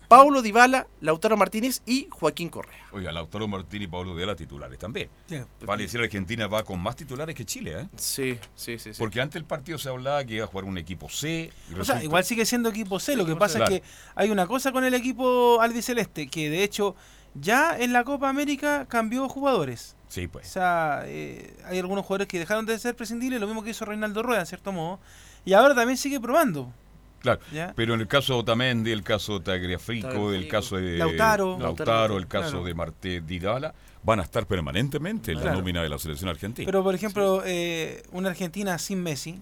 [0.09, 2.83] Paulo Dybala, Lautaro Martínez y Joaquín Correa.
[2.91, 5.07] Oiga, Lautaro Martín y Pablo de la titulares también.
[5.27, 5.37] Sí.
[5.61, 7.87] Vale decir, Argentina va con más titulares que Chile, ¿eh?
[7.95, 8.95] Sí, sí, sí.
[8.95, 8.99] sí.
[8.99, 11.51] Porque antes del partido se hablaba que iba a jugar un equipo C.
[11.69, 13.15] y O sea, igual sigue siendo equipo C.
[13.15, 13.83] Lo que pasa es que
[14.15, 16.95] hay una cosa con el equipo albiceleste, que de hecho
[17.35, 19.95] ya en la Copa América cambió jugadores.
[20.07, 20.47] Sí, O pues.
[20.47, 24.23] sea, eh, hay algunos jugadores que dejaron de ser prescindibles, lo mismo que hizo Reinaldo
[24.23, 24.99] Rueda, en cierto modo.
[25.45, 26.73] Y ahora también sigue probando.
[27.21, 27.39] Claro.
[27.53, 27.73] ¿ya?
[27.75, 31.57] Pero en el caso de Otamendi, el caso de Tagliafico, el caso de Lautaro.
[31.59, 32.65] Lautaro, el caso Claro.
[32.65, 36.65] de Marte Didala, van a estar permanentemente en la nómina de la selección argentina.
[36.65, 39.39] Pero, por ejemplo, eh, una Argentina sin Messi,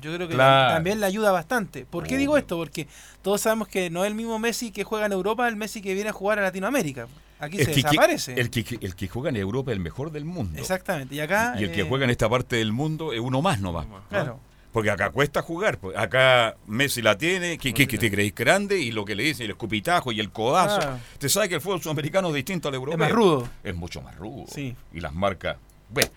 [0.00, 0.74] yo creo que Claro.
[0.74, 1.84] también le ayuda bastante.
[1.84, 2.56] ¿Por qué digo esto?
[2.56, 2.86] Porque
[3.22, 5.92] todos sabemos que no es el mismo Messi que juega en Europa, el Messi que
[5.94, 7.06] viene a jugar a Latinoamérica.
[7.40, 8.40] Aquí se que- desaparece.
[8.40, 10.58] el, que, el que juega en Europa es el mejor del mundo.
[10.58, 11.14] Exactamente.
[11.14, 11.54] Y acá.
[11.58, 13.86] Y el que eh, juega en esta parte del mundo es uno más nomás.
[14.08, 14.40] Claro.
[14.78, 15.78] Porque acá cuesta jugar.
[15.78, 15.96] pues.
[15.96, 19.44] Acá Messi la tiene, que, que, que te creéis grande y lo que le dicen,
[19.46, 20.78] el escupitajo y el codazo.
[20.78, 20.98] Claro.
[21.18, 22.94] Te sabe que el fútbol sudamericano es distinto al europeo.
[22.94, 23.48] Es más rudo.
[23.64, 24.44] Es mucho más rudo.
[24.52, 24.76] Sí.
[24.92, 25.56] Y las marcas.
[25.88, 26.10] Bueno,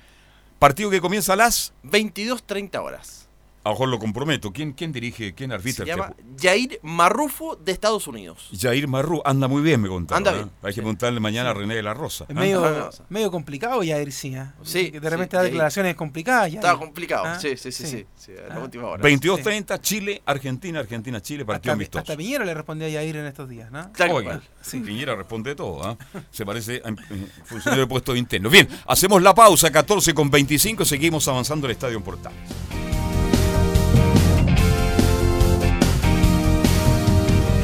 [0.60, 1.74] partido que comienza a las.
[1.84, 3.21] 22-30 horas.
[3.64, 4.52] A lo mejor lo comprometo.
[4.52, 5.86] ¿Quién, quién dirige, quién arbitra?
[5.86, 8.50] Se llama Jair Marrufo de Estados Unidos.
[8.60, 9.22] Jair Marrú.
[9.24, 10.18] Anda muy bien, me contaron.
[10.28, 10.44] Anda ¿eh?
[10.44, 10.80] bien, Hay que sí.
[10.82, 12.26] preguntarle mañana a René de la Rosa.
[12.28, 12.40] Es ¿ah?
[13.10, 14.34] medio, Ah, complicado ya ir, sí.
[14.34, 14.56] ¿ah?
[14.64, 16.52] Sí, Que de sí, repente da declaraciones complicadas.
[16.52, 17.24] Ya, Estaba complicado.
[17.26, 18.32] Ah, sí, sí, sí, sí.
[18.50, 18.60] la Ah.
[18.60, 19.04] última hora.
[19.04, 22.00] 22-30, Chile, Argentina, Argentina, Chile, partido amistoso.
[22.02, 23.92] hasta Piñero le respondía a Yair en estos días, ¿no?
[23.92, 24.42] Tal Oiga.
[24.72, 25.98] Piñera responde todo, ¿ah?
[26.32, 28.50] Se parece a eh, funcionario de puesto interno.
[28.50, 32.40] Bien, hacemos la pausa, 14 con 25, seguimos avanzando el Estadio en Portales.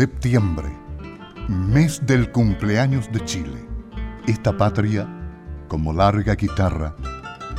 [0.00, 0.70] Septiembre,
[1.46, 3.68] mes del cumpleaños de Chile.
[4.26, 5.06] Esta patria,
[5.68, 6.96] como larga guitarra,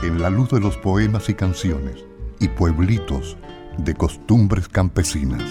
[0.02, 2.04] en la luz de los poemas y canciones
[2.40, 3.38] y pueblitos
[3.78, 5.44] de costumbres campesinas.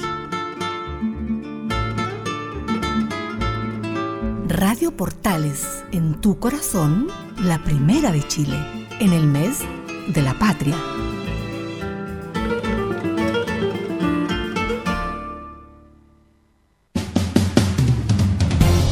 [4.48, 7.06] Radio Portales, en tu corazón,
[7.40, 8.58] la primera de Chile,
[8.98, 9.60] en el mes
[10.12, 10.74] de la patria.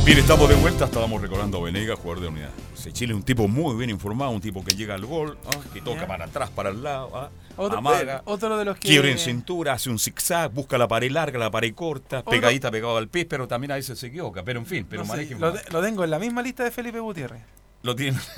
[0.09, 2.49] Bien, estamos de vuelta, estábamos recordando a Venegas, jugador de unidad.
[2.75, 5.51] Sí, Chile es un tipo muy bien informado, un tipo que llega al gol, ¿ah?
[5.71, 7.29] que toca para atrás, para el lado, ¿ah?
[7.59, 8.89] Otro, amaga, otro de los que.
[8.89, 12.71] quiebra en cintura, hace un zigzag, busca la pared larga, la pared corta, Otro- pegadita
[12.71, 14.43] pegado al pie, pero también a veces se equivoca.
[14.43, 15.29] Pero en fin, pero no sé,
[15.71, 17.43] lo, tengo en la misma lista de Felipe Gutiérrez.
[17.83, 18.19] Lo tiene.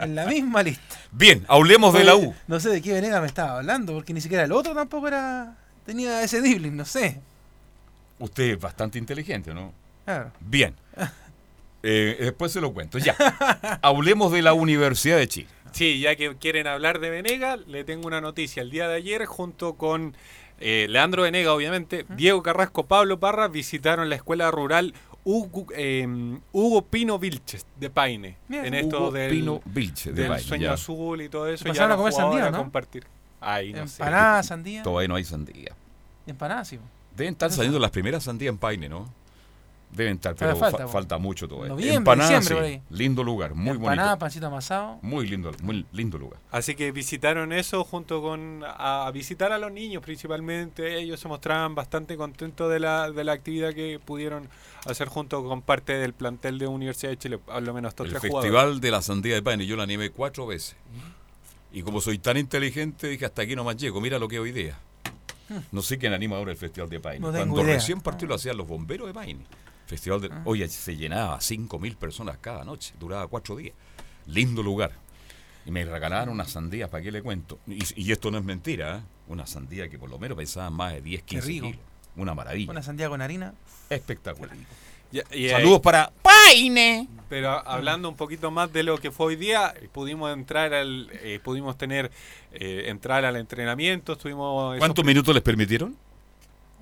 [0.00, 0.96] En la misma lista.
[1.12, 2.34] Bien, hablemos de la U.
[2.48, 5.56] No sé de qué Venega me estaba hablando, porque ni siquiera el otro tampoco era.
[5.86, 7.20] Tenía ese dribbling, no sé.
[8.18, 9.72] Usted es bastante inteligente, ¿no?
[10.04, 10.32] Claro.
[10.40, 10.74] Bien.
[11.82, 12.98] Eh, después se lo cuento.
[12.98, 13.16] Ya.
[13.80, 15.48] Hablemos de la Universidad de Chile.
[15.72, 18.62] Sí, ya que quieren hablar de Venega, le tengo una noticia.
[18.62, 20.14] El día de ayer, junto con
[20.60, 24.92] eh, Leandro Venega, obviamente, Diego Carrasco, Pablo Parra, visitaron la escuela rural
[25.24, 26.06] Hugo, eh,
[26.52, 28.36] Hugo Pino Vilches de Paine.
[28.48, 28.66] Mira.
[28.66, 30.72] en esto Hugo del, Pino Vilches de del Paine, sueño ya.
[30.72, 31.64] azul y todo eso.
[31.64, 32.58] Ya pasaron a comer sandía, a ¿no?
[32.58, 33.06] compartir.
[33.40, 34.02] Ay, no sé.
[34.02, 34.82] Empanada, sandía.
[34.82, 35.74] Todavía no hay sandía.
[36.26, 36.78] Y empanada, sí.
[37.16, 39.08] Deben estar saliendo las primeras sandías en Paine, ¿no?
[39.92, 41.70] Deben estar, pero Todavía fa- falta, falta, mucho todavía.
[41.70, 42.94] Noviembre, Empanada, diciembre, por sí.
[43.02, 44.18] Lindo lugar, muy empanada, bonito.
[44.20, 44.98] pancito amasado.
[45.02, 46.38] Muy lindo, muy lindo lugar.
[46.52, 50.96] Así que visitaron eso junto con a, a visitar a los niños principalmente.
[51.00, 54.48] Ellos se mostraban bastante contentos de la, de la actividad que pudieron
[54.86, 58.22] hacer junto con parte del plantel de Universidad de Chile, al menos estos El tres
[58.22, 58.80] Festival jugadores.
[58.80, 60.76] de la Sandía de Paine, yo la animé cuatro veces.
[61.72, 64.78] Y como soy tan inteligente, dije hasta aquí nomás llego, mira lo que hoy día.
[65.72, 67.26] No sé quién anima ahora el Festival de Paine.
[67.26, 67.74] No Cuando idea.
[67.74, 69.44] recién partió lo hacían los bomberos de Paine.
[69.90, 70.30] Festival de...
[70.44, 73.74] Oye, se llenaba 5.000 personas cada noche, duraba cuatro días.
[74.26, 74.92] Lindo lugar.
[75.66, 77.58] Y me regalaron unas sandías, ¿para qué le cuento?
[77.66, 79.00] Y, y esto no es mentira, ¿eh?
[79.28, 81.66] Una sandía que por lo menos pesaba más de 10, 15 rico.
[81.66, 81.80] kilos.
[82.16, 82.70] Una maravilla.
[82.70, 83.52] Una sandía con harina.
[83.90, 84.56] Espectacular.
[85.30, 87.08] Ahí- Saludos para Paine.
[87.28, 91.08] Pero hablando un poquito más de lo que fue hoy día, eh, pudimos entrar al,
[91.14, 92.10] eh, pudimos tener
[92.52, 95.96] eh, entrar al entrenamiento, estuvimos ¿Cuántos minutos les permitieron?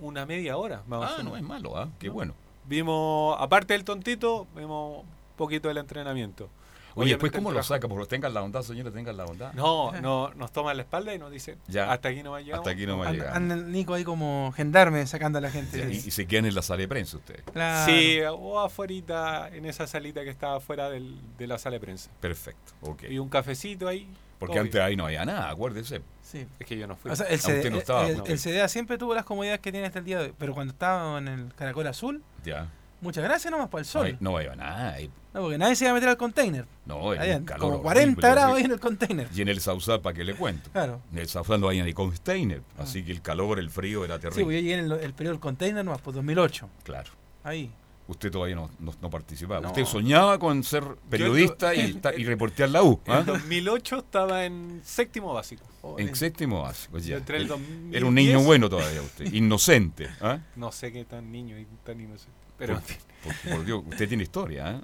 [0.01, 1.33] una media hora, más o Ah, menos.
[1.33, 1.89] no es malo, ¿ah?
[1.99, 2.35] Qué bueno.
[2.69, 6.49] Vimos, aparte del tontito, vimos un poquito del entrenamiento.
[6.95, 7.87] Oye, después, ¿cómo lo saca?
[7.87, 9.53] Porque tengan la bondad, señores, tengan la bondad.
[9.53, 11.93] No, no, nos toma la espalda y nos dice, Ya.
[11.93, 12.59] hasta aquí no va a llegar.
[12.59, 13.37] Hasta aquí no va a llegar.
[13.37, 15.79] anda el Nico ahí como gendarme sacando a la gente.
[15.93, 17.43] Y, y se quedan en la sala de prensa ustedes.
[17.53, 17.93] Claro.
[17.93, 22.11] Sí, o afuera, en esa salita que estaba afuera del- de la sala de prensa.
[22.21, 23.05] Perfecto, ok.
[23.09, 24.09] Y un cafecito ahí.
[24.39, 26.03] Porque antes ahí no había nada, acuérdese.
[26.23, 26.47] Sí.
[26.59, 27.11] Es que yo no fui.
[27.11, 28.25] O sea, el, Ah, CD no estaba, el- no.
[28.25, 30.35] el CDA siempre tuvo las comodidades que tiene hasta el día de hoy.
[30.39, 32.69] Pero cuando estaba en el Caracol Azul, Ya.
[33.01, 34.17] muchas gracias nomás por el No, sol.
[34.21, 34.93] no vaya nada.
[34.95, 36.67] ahí- No, porque nadie se iba a meter al container.
[36.87, 39.29] No, Había un calor como horrible, 40 grados ahí en el container.
[39.35, 40.71] Y en el Sausal, ¿para qué le cuento?
[40.71, 41.01] Claro.
[41.13, 42.63] En el Sausal no hay ni container.
[42.79, 44.55] Así que el calor, el frío era Sí, porque terrible.
[44.57, 46.69] yo llegué en el, el periodo del container nomás, por 2008.
[46.85, 47.11] Claro.
[47.45, 47.71] Ahí.
[48.09, 49.61] Usted todavía no, no, no participaba.
[49.61, 49.69] No.
[49.69, 52.99] Usted soñaba con ser periodista y, ta- y reportear la U.
[53.07, 53.19] ¿ah?
[53.21, 55.63] En 2008 estaba en séptimo básico.
[55.99, 57.19] En séptimo básico, ya.
[57.19, 60.09] Entre el Él- 2010 Era un niño bueno todavía usted, inocente.
[60.23, 60.39] ¿ah?
[60.57, 62.33] No sé qué tan niño y tan inocente.
[62.57, 62.81] Pero
[63.23, 64.81] Por, por- por Dios, usted tiene historia, ¿eh?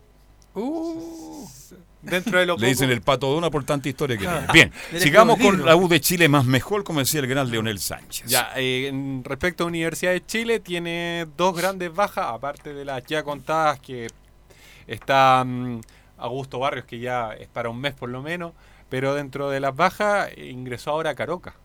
[0.54, 1.48] Uh,
[2.04, 4.46] Dentro de lo Le dicen el pato Dona por tanta historia que tiene.
[4.52, 8.28] Bien, sigamos con la U de Chile más mejor, como decía el gran Leonel Sánchez.
[8.28, 8.92] Ya, eh,
[9.24, 14.08] respecto a Universidad de Chile, tiene dos grandes bajas, aparte de las ya contadas, que
[14.86, 15.80] está mm,
[16.18, 18.52] Augusto Barrios, que ya es para un mes por lo menos,
[18.90, 21.56] pero dentro de las bajas ingresó ahora Caroca.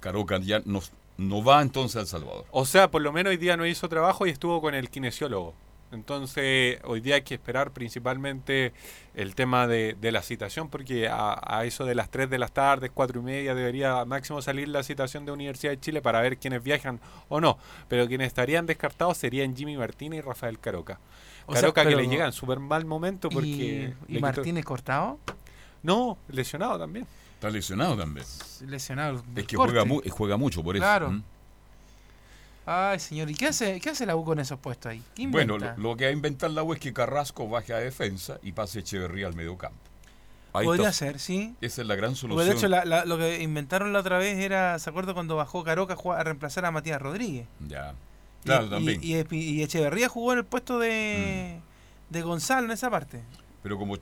[0.00, 0.82] Caroca ya no,
[1.16, 2.44] no va entonces a El Salvador.
[2.50, 5.54] O sea, por lo menos hoy día no hizo trabajo y estuvo con el kinesiólogo.
[5.92, 8.72] Entonces, hoy día hay que esperar principalmente
[9.14, 12.52] el tema de, de la citación, porque a, a eso de las 3 de las
[12.52, 16.38] tardes, 4 y media, debería máximo salir la citación de Universidad de Chile para ver
[16.38, 17.58] quiénes viajan o no.
[17.88, 20.98] Pero quienes estarían descartados serían Jimmy Martínez y Rafael Caroca.
[21.46, 23.94] O sea, Caroca que le llega en súper mal momento porque...
[24.08, 25.18] ¿Y, quitó- Martínez cortado?
[25.82, 27.06] No, lesionado también.
[27.34, 28.26] Está lesionado también.
[28.66, 29.22] Lesionado.
[29.36, 30.82] Es que juega, mu- juega mucho por eso.
[30.82, 31.10] Claro.
[31.10, 31.22] ¿Mm?
[32.68, 35.02] Ay, señor, ¿y qué hace, qué hace la U con esos puestos ahí?
[35.14, 35.76] ¿Qué Bueno, inventa?
[35.76, 38.52] lo, lo que va a inventar la U es que Carrasco baje a defensa y
[38.52, 39.78] pase Echeverría al medio campo.
[40.52, 41.06] Ahí Podría está.
[41.06, 41.54] ser, sí.
[41.60, 42.48] Esa es la gran Porque solución.
[42.48, 45.62] de hecho, la- la- lo que inventaron la otra vez era, ¿se acuerda cuando bajó
[45.62, 47.46] Caroca a, jugar- a reemplazar a Matías Rodríguez?
[47.68, 47.92] Ya.
[48.42, 49.00] Y- Claro, y, también.
[49.02, 51.60] Y, Echeverría jugó en el puesto de,
[52.10, 53.20] de Gonzalo en esa parte.
[53.62, 53.96] Pero como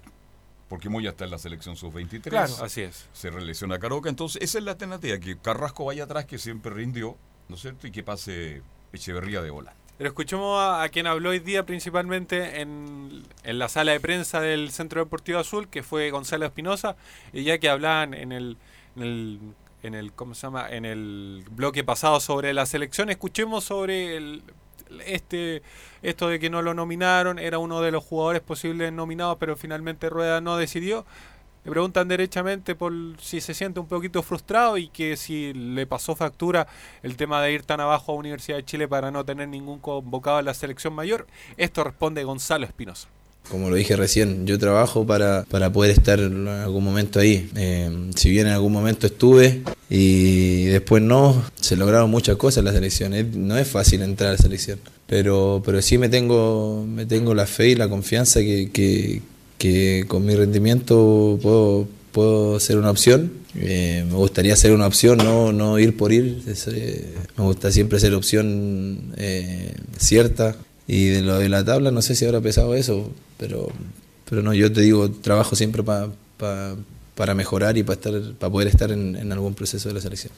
[0.69, 2.55] porque Moya está en la selección sub-23, Claro.
[2.63, 3.09] Así es.
[3.13, 7.17] se relesiona Caroca, entonces esa es la alternativa, que Carrasco vaya atrás, que siempre rindió,
[7.49, 7.87] ¿no cierto?
[7.87, 9.81] Y que pase Echeverría de volante.
[9.99, 14.41] Pero escuchemos a, a quien habló hoy día principalmente en, en la sala de prensa
[14.41, 16.97] del Centro Deportivo Azul, que fue Gonzalo Espinosa,
[17.33, 18.57] y ya que hablaban en el,
[18.97, 19.41] en el
[19.85, 20.69] en el ¿cómo se llama?
[20.69, 24.43] en el bloque pasado sobre la selección, escuchemos sobre el,
[25.07, 25.63] este
[26.03, 30.11] esto de que no lo nominaron, era uno de los jugadores posibles nominados, pero finalmente
[30.11, 31.05] Rueda no decidió.
[31.65, 36.15] Le preguntan derechamente por si se siente un poquito frustrado y que si le pasó
[36.15, 36.67] factura
[37.03, 40.41] el tema de ir tan abajo a Universidad de Chile para no tener ningún convocado
[40.41, 41.27] en la selección mayor.
[41.57, 43.09] Esto responde Gonzalo Espinosa.
[43.51, 47.51] Como lo dije recién, yo trabajo para, para poder estar en algún momento ahí.
[47.57, 52.65] Eh, si bien en algún momento estuve y después no, se lograron muchas cosas en
[52.65, 53.13] la selección.
[53.47, 57.47] No es fácil entrar a la selección, pero, pero sí me tengo, me tengo la
[57.47, 59.21] fe y la confianza que,
[59.65, 63.33] que con mi rendimiento puedo, puedo ser una opción.
[63.55, 66.43] Eh, me gustaría ser una opción, no, no ir por ir.
[66.47, 70.55] Eh, me gusta siempre ser opción eh, cierta.
[70.87, 73.71] Y de lo de la tabla, no sé si habrá pesado eso, pero,
[74.29, 76.77] pero no, yo te digo, trabajo siempre pa- pa-
[77.15, 80.35] para mejorar y para estar para poder estar en, algún proceso de la selección.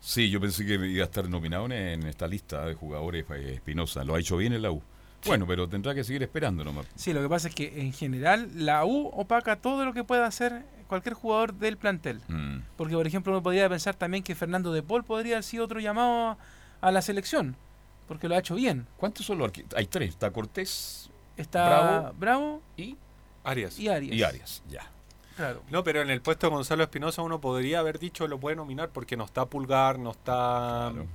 [0.00, 4.04] Sí, yo pensé que iba a estar nominado en, esta lista de jugadores Espinosa.
[4.04, 4.80] Lo ha hecho bien en la U.
[5.26, 6.86] Bueno, pero tendrá que seguir esperando nomás.
[6.94, 10.26] Sí, lo que pasa es que en general la U opaca todo lo que pueda
[10.26, 12.20] hacer cualquier jugador del plantel.
[12.28, 12.58] Mm.
[12.76, 15.80] Porque, por ejemplo, uno podría pensar también que Fernando de Paul podría haber sido otro
[15.80, 16.38] llamado a,
[16.80, 17.56] a la selección,
[18.06, 18.86] porque lo ha hecho bien.
[18.96, 20.10] ¿Cuántos son los arqui- Hay tres.
[20.10, 22.96] Está Cortés, Está Bravo, Bravo, y
[23.42, 23.78] Arias.
[23.78, 24.14] y Arias.
[24.16, 24.62] y Arias.
[24.68, 24.86] Ya.
[25.36, 25.62] Claro.
[25.68, 28.90] No, pero en el puesto de Gonzalo Espinosa uno podría haber dicho lo puede nominar
[28.90, 31.06] porque no está Pulgar, no está Claro.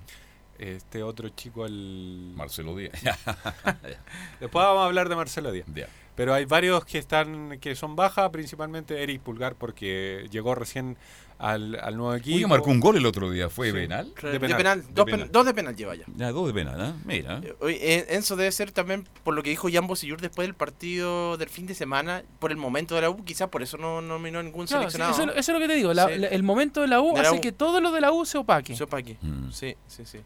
[0.59, 2.33] Este otro chico, el...
[2.35, 2.93] Marcelo Díaz.
[4.39, 5.67] Después vamos a hablar de Marcelo Díaz.
[6.15, 10.97] Pero hay varios que están que son bajas, principalmente Eric Pulgar porque llegó recién
[11.37, 12.35] al, al nuevo equipo.
[12.35, 13.47] Oye, marcó un gol el otro día.
[13.49, 13.73] ¿Fue Sí.
[13.73, 14.13] penal?
[14.21, 14.81] De De penal.
[14.81, 15.31] Dos, De pen- penal.
[15.31, 16.03] dos de penal lleva ya.
[16.17, 16.93] Ya, dos de penal, ¿ah?
[17.05, 17.39] Mira.
[17.41, 20.55] Eh, oye, eh, Enzo debe ser también por lo que dijo Jan Bosillur después del
[20.55, 24.01] partido del fin de semana, por el momento de la U, quizás por eso no
[24.01, 25.31] nominó ningún Claro, sí, seleccionado.
[25.31, 25.93] eso, eso es lo que te digo.
[25.93, 26.15] la- Sí.
[26.17, 27.41] la- el momento de la U De la hace U.
[27.41, 28.75] que todo lo de la U se opaque.
[28.75, 29.17] Sepa aquí.
[29.21, 29.51] Mm.
[29.51, 30.19] Sí, sí, sí.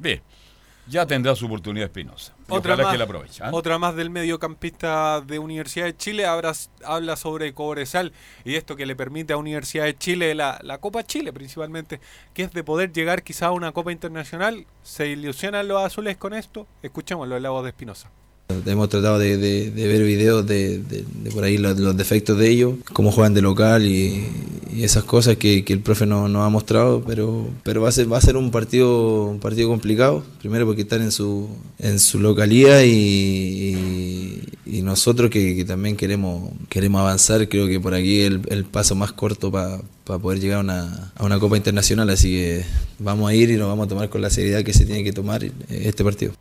[0.00, 0.22] Bien.
[0.86, 2.34] Ya tendrá su oportunidad Espinosa.
[2.48, 3.44] Otra ojalá más, que la aproveche.
[3.44, 3.50] ¿ah?
[3.52, 6.52] otra más del mediocampista de Universidad de Chile habla,
[6.84, 8.12] habla sobre Cobresal
[8.44, 12.00] y esto que le permite a Universidad de Chile la, la Copa Chile principalmente,
[12.34, 14.66] que es de poder llegar quizá a una Copa Internacional.
[14.82, 16.66] ¿Se ilusionan los azules con esto?
[16.82, 18.10] Escuchémoslo en la voz de Espinosa.
[18.66, 20.80] Hemos tratado de, ver videos de,
[21.32, 24.26] por ahí los, defectos de ellos, cómo juegan de local y,
[24.78, 28.18] esas cosas que, el profe no- nos ha mostrado, pero, pero va a ser va
[28.18, 31.48] a ser un partido un partido complicado, primero porque están en su
[31.80, 34.42] en su localía y,
[34.82, 39.50] nosotros que, también queremos queremos avanzar, creo que por aquí el, el paso más corto
[39.52, 39.80] para
[40.18, 42.64] poder llegar a una, Copa Internacional, así que
[42.98, 45.12] vamos a ir y nos vamos a tomar con la seriedad que se tiene que
[45.12, 46.32] tomar este partido.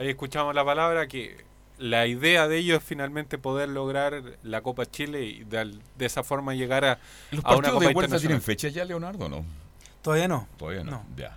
[0.00, 1.44] Ahí escuchamos la palabra que
[1.76, 6.54] la idea de ellos es finalmente poder lograr la Copa Chile y de, esa forma
[6.54, 6.98] llegar a,
[7.30, 8.40] ¿Los a una partidos Copa de vuelta tienen Internacional.
[8.40, 9.44] fecha ya, Leonardo, o no?
[10.00, 10.48] Todavía no.
[10.56, 10.90] Todavía no.
[10.92, 11.04] No.
[11.18, 11.36] Ya.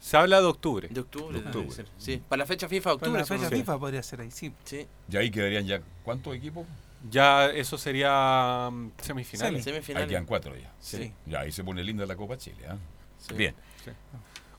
[0.00, 0.88] Se habla de octubre.
[0.88, 1.38] De octubre.
[1.38, 1.70] De octubre.
[1.72, 1.86] ser.
[1.98, 3.20] Sí, para la fecha FIFA Para octubre.
[3.20, 4.50] la fecha FIFA podría ser ahí, sí.
[4.64, 6.66] Sí, Y ahí quedarían ya, ¿cuántos equipos?
[7.10, 9.38] Ya eso sería mm, semifinales.
[9.38, 9.56] Semi.
[9.56, 10.08] Ahí semifinales.
[10.08, 10.72] quedan cuatro ya.
[10.80, 11.12] Sí.
[11.26, 12.78] Ya, ahí se pone linda la Copa Chile, ¿ah?
[13.18, 13.34] Sí.
[13.34, 13.54] Bien.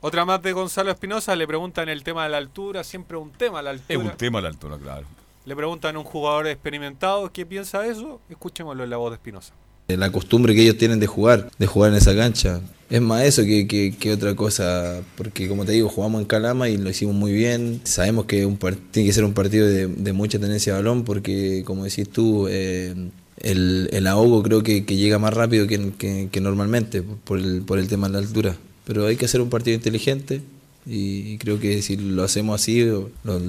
[0.08, 3.64] Otra más de Gonzalo Espinosa, le preguntan el tema de la altura, siempre un tema
[3.64, 4.12] la Es altura.
[4.12, 5.08] un tema la altura, claro.
[5.48, 8.22] Le preguntan a un jugador experimentado qué piensa de eso.
[8.30, 9.54] Escuchémoslo en la voz de Espinosa.
[9.88, 12.62] La costumbre que ellos tienen de jugar, de jugar en esa cancha.
[12.88, 16.70] Es más eso que, que- que otra cosa, porque como te digo, jugamos en Calama
[16.70, 17.82] y lo hicimos muy bien.
[17.84, 18.58] Sabemos que un
[18.92, 22.46] tiene que ser un partido de, de mucha tenencia de balón, porque como decís tú,
[22.48, 22.94] eh,
[23.40, 27.64] el, el ahogo creo que, que llega más rápido que, que- que normalmente por el,
[27.64, 28.56] por el tema de la altura.
[28.86, 30.42] Pero hay que hacer un partido inteligente
[30.86, 33.40] y creo que si lo hacemos así, lo, lo-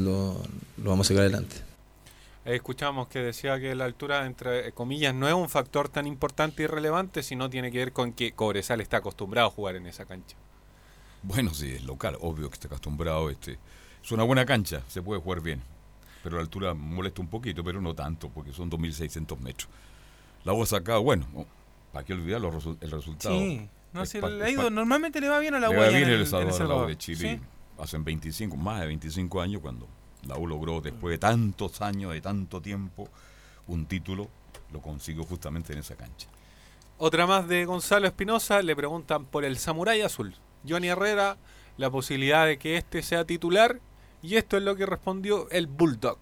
[0.78, 1.56] lo vamos a sacar adelante.
[2.44, 6.66] Escuchamos que decía que la altura, entre comillas, no es un factor tan importante y
[6.66, 10.36] relevante, sino tiene que ver con que Cobresal está acostumbrado a jugar en esa cancha.
[11.24, 13.30] Bueno, sí, es local, obvio que está acostumbrado.
[13.30, 13.58] Este,
[14.02, 15.60] es una buena cancha, se puede jugar bien.
[16.22, 19.68] Pero la altura molesta un poquito, pero no tanto, porque son 2.600 metros.
[20.44, 21.26] La voz acá, bueno,
[21.92, 23.36] ¿para qué olvidar los resu- el resultado?
[23.40, 23.68] Sí.
[23.96, 25.96] No, si le ha ido- normalmente le va bien a la Le U va allá
[25.98, 26.88] bien en el el- Salvador, en El la U Salvador.
[26.88, 27.40] de Chile.
[27.40, 27.82] Sí.
[27.82, 29.86] Hacen 25, más de 25 años cuando
[30.26, 33.08] la U logró, después de tantos años, de tanto tiempo,
[33.66, 34.28] un título,
[34.72, 36.28] lo consiguió justamente en esa cancha.
[36.98, 40.34] Otra más de Gonzalo Espinosa, le preguntan por el Samurai Azul.
[40.66, 41.36] Johnny Herrera,
[41.76, 43.78] la posibilidad de que este sea titular,
[44.22, 46.18] y esto es lo que respondió el Bulldog.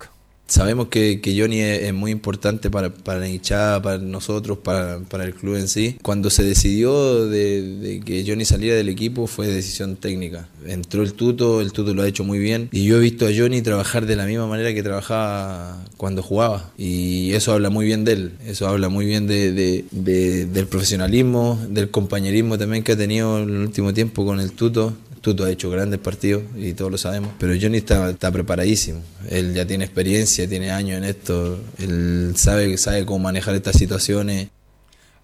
[0.46, 4.98] Sabemos que, que Johnny es, es muy importante para, para la hinchada, para nosotros, para,
[5.00, 5.96] para el club en sí.
[6.02, 10.46] Cuando se decidió de, que Johnny saliera del equipo fue decisión técnica.
[10.66, 12.68] Entró el Tuto, el Tuto lo ha hecho muy bien.
[12.72, 16.72] Y yo he visto a Johnny trabajar de la misma manera que trabajaba cuando jugaba.
[16.76, 18.32] Y eso habla muy bien de él.
[18.46, 23.38] Eso habla muy bien de, de- de- del profesionalismo, del compañerismo también que ha tenido
[23.42, 24.92] en el último tiempo con el Tuto.
[25.24, 29.00] Tuto ha hecho grandes partidos y todos lo sabemos, pero Johnny está, está preparadísimo.
[29.30, 34.50] Él ya tiene experiencia, tiene años en esto, él sabe, sabe cómo manejar estas situaciones.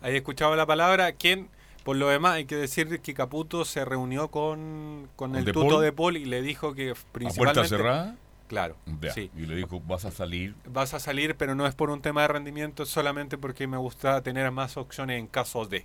[0.01, 1.49] Ahí escuchaba la palabra, quien,
[1.85, 5.53] por lo demás, hay que decir que Caputo se reunió con, con ¿Con el De
[5.53, 5.83] tuto Paul?
[5.83, 7.61] de Paul y le dijo que ¿A principalmente...
[7.61, 8.17] puerta cerrada?
[8.49, 9.31] Claro, Ya, sí.
[9.37, 10.55] Y le dijo, vas a salir.
[10.65, 13.77] Vas a salir, pero no es por un tema de rendimiento, es solamente porque me
[13.77, 15.85] gusta tener más opciones en caso de.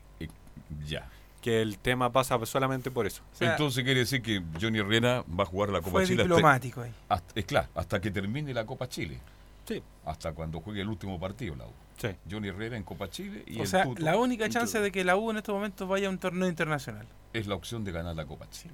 [0.87, 1.09] Ya.
[1.45, 3.21] Que el tema pasa solamente por eso.
[3.31, 6.23] O sea, Entonces quiere decir que Johnny Herrera va a jugar la Copa Fue Chile.
[6.23, 6.91] hasta- diplomático ahí.
[7.07, 9.19] hasta- es claro, hasta que termine la Copa Chile.
[9.67, 9.83] Sí.
[10.05, 11.71] Hasta cuando juegue el último partido la U.
[11.97, 12.07] Sí.
[12.27, 15.03] Johnny Herrera en Copa Chile y O el sea, Tuto la única chance de que
[15.03, 17.05] la U en estos momentos vaya a un torneo internacional.
[17.31, 18.73] es la opción de ganar la Copa Chile.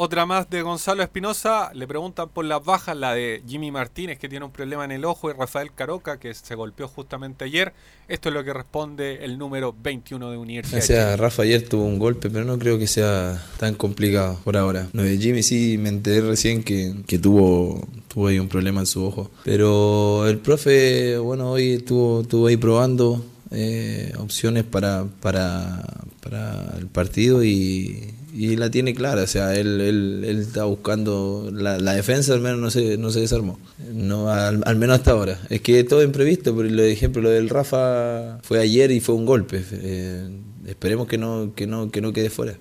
[0.00, 4.28] Otra más de Gonzalo Espinosa, le preguntan por las bajas, la de Jimmy Martínez que
[4.28, 7.72] tiene un problema en el ojo y Rafael Caroca que se golpeó justamente ayer.
[8.06, 10.78] Esto es lo que responde el número 21 de Universidad.
[10.78, 11.16] O sea.
[11.16, 14.86] Rafa ayer tuvo un golpe, pero no creo que sea tan complicado por ahora.
[14.92, 18.86] Lo de Jimmy sí me enteré recién que, que tuvo, tuvo ahí un problema en
[18.86, 19.32] su ojo.
[19.42, 25.82] Pero el profe, bueno, hoy estuvo, estuvo ahí probando eh, opciones para, para,
[26.20, 29.22] para el partido y, y la tiene clara.
[29.22, 33.10] O sea, él, él, él está buscando la, la defensa, al menos no se, no
[33.10, 33.58] se desarmó.
[33.92, 35.38] No, al, al menos hasta ahora.
[35.50, 39.64] Es que todo imprevisto, por ejemplo, lo del Rafa fue ayer y fue un golpe.
[39.72, 40.28] Eh,
[40.66, 42.54] esperemos que no, que no, que no quede fuera.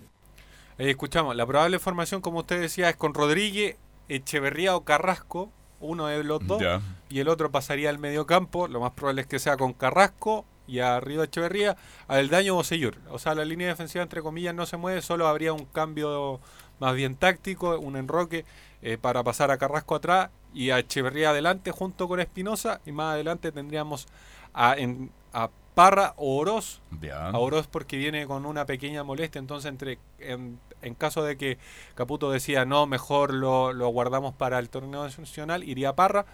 [0.78, 3.76] Escuchamos, la probable formación, como usted decía, es con Rodríguez,
[4.10, 6.82] Echeverría o Carrasco, uno de los dos, Ya.
[7.10, 8.68] y el otro pasaría al medio campo.
[8.68, 12.98] Lo más probable es que sea con Carrasco y arriba Echeverría, al daño Bosellur.
[13.10, 16.40] O sea, la línea defensiva, entre comillas, no se mueve, solo habría un cambio
[16.80, 18.46] más bien táctico, un enroque
[18.82, 23.14] eh, para pasar a Carrasco atrás y a Echeverría adelante junto con Espinosa, y más
[23.14, 24.08] adelante tendríamos
[24.54, 27.28] a, en- a Parra o Oroz, Ya.
[27.30, 31.60] a Oroz porque viene con una pequeña molestia, entonces entre en, en caso de que
[31.94, 36.26] Caputo decía no, mejor lo, lo guardamos para el torneo nacional, iría Parra,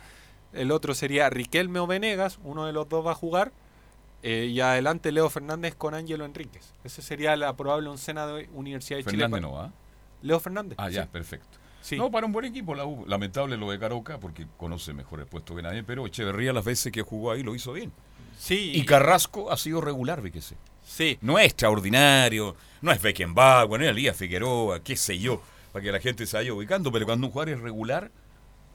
[0.54, 3.52] el otro sería Riquelme o Venegas, uno de los dos va a jugar,
[4.24, 6.74] eh, y adelante Leo Fernández con Ángelo Enríquez.
[6.84, 9.24] Esa sería la probable oncena de Universidad de Chile.
[9.24, 9.72] Fernández pa- no va.
[10.22, 10.76] Leo Fernández.
[10.80, 11.10] Ah, ya, sí.
[11.12, 11.58] perfecto.
[11.82, 11.98] Sí.
[11.98, 13.06] No, para un buen equipo la U.
[13.06, 16.92] Lamentable lo de Caroca porque conoce mejor el puesto que nadie, pero Echeverría las veces
[16.94, 17.92] que jugó ahí lo hizo bien.
[18.40, 18.72] Sí.
[18.74, 20.56] Y Carrasco ha sido regular, fíjese.
[20.86, 21.18] Sí.
[21.22, 25.92] No es extraordinario, no es Beckenbauer, no es Elías Figueroa, qué sé yo, para que
[25.92, 28.12] la gente se vaya ubicando, pero cuando un jugador es regular,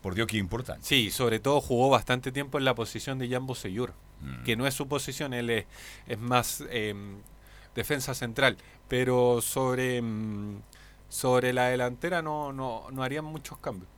[0.02, 0.84] por Dios es importante.
[0.84, 4.42] Sí, sobre todo jugó bastante tiempo en la posición de Jan Bosellur, Mm.
[4.44, 5.66] que no es su posición, él es,
[6.08, 6.94] es más eh,
[7.74, 8.56] defensa central,
[8.88, 10.60] pero sobre, mm,
[11.08, 13.88] sobre la delantera no, no, no harían muchos cambios.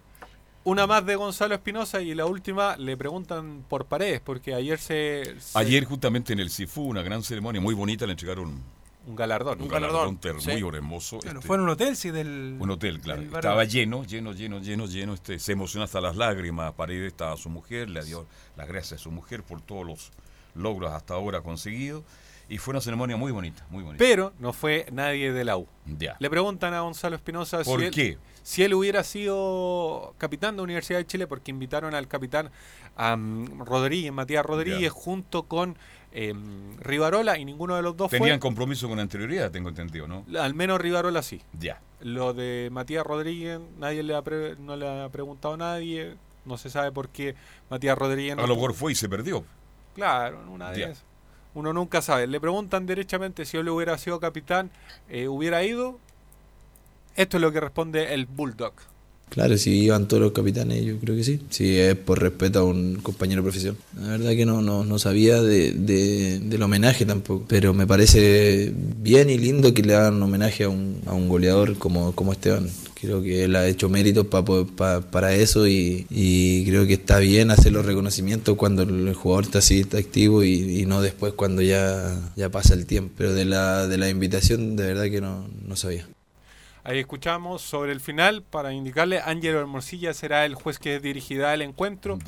[0.62, 5.36] Una más de Gonzalo Espinosa y la última le preguntan por Paredes, porque ayer se...
[5.40, 8.62] se- Ayer justamente en el Cifú, una gran ceremonia muy bonita, le entregaron
[9.06, 9.58] Un galardón.
[9.58, 10.62] un Un galardón, galardón, ter- sí.
[10.62, 11.18] muy hermoso.
[11.20, 12.56] Claro, este, fue en un hotel, sí, del.
[12.60, 13.22] Un hotel, claro.
[13.22, 15.14] Estaba lleno, lleno, lleno, lleno, lleno.
[15.14, 16.72] Este, se emocionó hasta las lágrimas.
[16.74, 18.26] Paredes estaba su mujer, le dio
[18.56, 20.12] las gracias a su mujer por todos los
[20.54, 22.04] logros hasta ahora conseguidos.
[22.48, 23.98] Y fue una ceremonia muy bonita, muy bonita.
[24.04, 25.68] Pero no fue nadie de la U.
[25.86, 26.16] Ya.
[26.18, 28.18] Le preguntan a Gonzalo Espinosa ¿Por si, él- qué?
[28.42, 32.50] si él hubiera sido capitán de Universidad de Chile, porque invitaron al capitán
[32.96, 33.16] a
[33.64, 34.90] Rodríguez, Matías Rodríguez, Ya.
[34.90, 35.78] junto con
[36.12, 38.38] em, Rivarola, y ninguno de los dos Tenían fue.
[38.40, 40.24] compromiso con anterioridad, tengo entendido, ¿no?
[40.38, 41.40] Al menos Rivarola sí.
[41.58, 41.80] Ya.
[42.00, 46.14] Lo de Matías Rodríguez, nadie le ha pre- no le ha preguntado a nadie.
[46.46, 47.34] No se sabe por qué
[47.68, 49.44] Matías Rodríguez no A lo mejor fue y se perdió.
[49.94, 51.04] Claro, una de esas.
[51.52, 52.26] Uno nunca sabe.
[52.26, 54.70] Le preguntan derechamente si él hubiera sido capitán,
[55.08, 55.98] eh, hubiera ido.
[57.16, 58.72] Esto es lo que responde el Bulldog.
[59.30, 61.40] Claro, si iban todos los capitanes, yo creo que sí.
[61.50, 63.76] Si es por respeto a un compañero de profesión.
[64.00, 67.44] La verdad que no, no, no sabía de, de- del homenaje tampoco.
[67.48, 71.78] Pero me parece bien y lindo que le hagan homenaje a un, a un goleador
[71.78, 72.68] como, como Esteban.
[73.00, 77.18] Creo que él ha hecho méritos pa- pa- para eso y, y creo que está
[77.20, 81.34] bien hacer los reconocimientos cuando el jugador está así, está activo y, y no después
[81.34, 83.12] cuando ya, ya pasa el tiempo.
[83.16, 86.08] Pero de la, de la invitación, de verdad que no, no sabía.
[86.82, 91.62] Ahí escuchamos sobre el final para indicarle Ángelo Hermosilla será el juez que dirigirá el
[91.62, 92.18] encuentro.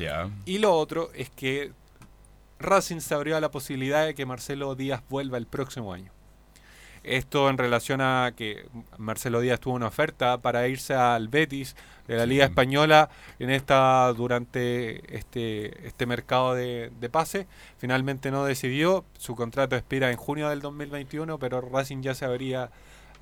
[0.45, 1.73] Y lo otro es que
[2.59, 6.13] Racing se abrió a la posibilidad de que Marcelo Díaz vuelva el próximo año.
[7.03, 11.75] Esto en relación a que Marcelo Díaz tuvo una oferta para irse al Betis
[12.07, 17.49] de la Liga Española en esta durante este este mercado de, de pase.
[17.79, 19.05] Finalmente no decidió.
[19.19, 22.71] Su contrato expira en junio del 2021, pero Racing ya se habría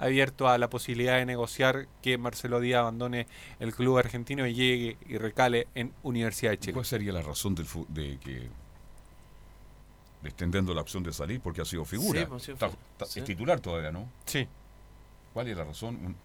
[0.01, 3.27] abierto a la posibilidad de negociar que Marcelo Díaz abandone
[3.61, 6.73] el club argentino y llegue y recale en Universidad de Chile.
[6.73, 8.49] ¿Cuál sería la razón del fu- de que
[10.23, 11.41] le estén dando la opción de salir?
[11.41, 12.21] Porque ha sido figura.
[12.21, 13.21] Sí, pues, sí, Está- fue- está- sí.
[13.21, 14.09] Es titular todavía, ¿no?
[14.25, 14.47] Sí.
[15.33, 16.17] ¿Cuál es la razón?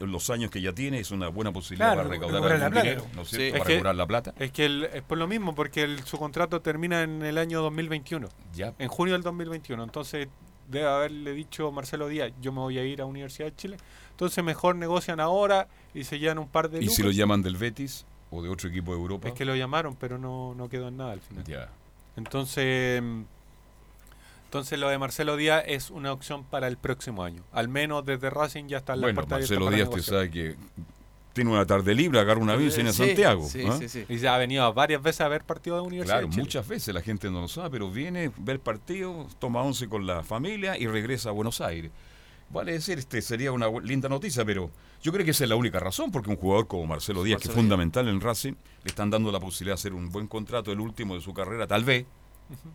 [0.00, 2.82] Los años que ya tiene es una buena posibilidad Claro, para recaudar algún la plata.
[2.82, 3.36] dinero, ¿no es Sí.
[3.36, 3.56] cierto?
[3.56, 4.34] Es Para que- cobrar la plata.
[4.38, 7.60] Es que el- es por lo mismo, porque el- su contrato termina en el año
[7.60, 8.28] 2021.
[8.54, 8.72] Ya.
[8.78, 9.82] En junio del 2021.
[9.84, 10.28] Entonces
[10.68, 13.76] debe haberle dicho Marcelo Díaz, yo me voy a ir a Universidad de Chile.
[14.10, 17.56] Entonces mejor negocian ahora y se llevan un par de ¿Y si lo llaman del
[17.56, 19.28] Betis o de otro equipo de Europa?
[19.28, 21.44] Es que lo llamaron, pero no, no quedó en nada al final.
[21.44, 21.68] Ya.
[22.16, 23.02] Entonces,
[24.44, 27.42] entonces lo de Marcelo Díaz es una opción para el próximo año.
[27.52, 30.56] Al menos desde Racing ya está en la Bueno, puerta Marcelo Díaz, usted sabe que
[31.36, 33.46] tiene una tarde libre, agarra una bici en Sí, Santiago.
[33.46, 33.76] sí, ¿ah?
[33.78, 34.04] sí, sí.
[34.08, 36.42] Y ya ha venido varias veces a ver partidos de Universidad Claro, de Chile.
[36.44, 40.06] muchas veces la gente no lo sabe, pero viene, ve el partido, toma once con
[40.06, 41.90] la familia y regresa a Buenos Aires.
[42.48, 44.70] Vale decir, este sería una linda noticia, pero
[45.02, 47.48] yo creo que esa es la única razón, porque un jugador como Marcelo Díaz, que
[47.48, 48.52] es fundamental en Racing,
[48.84, 51.66] le están dando la posibilidad de hacer un buen contrato, el último de su carrera,
[51.66, 52.06] tal vez.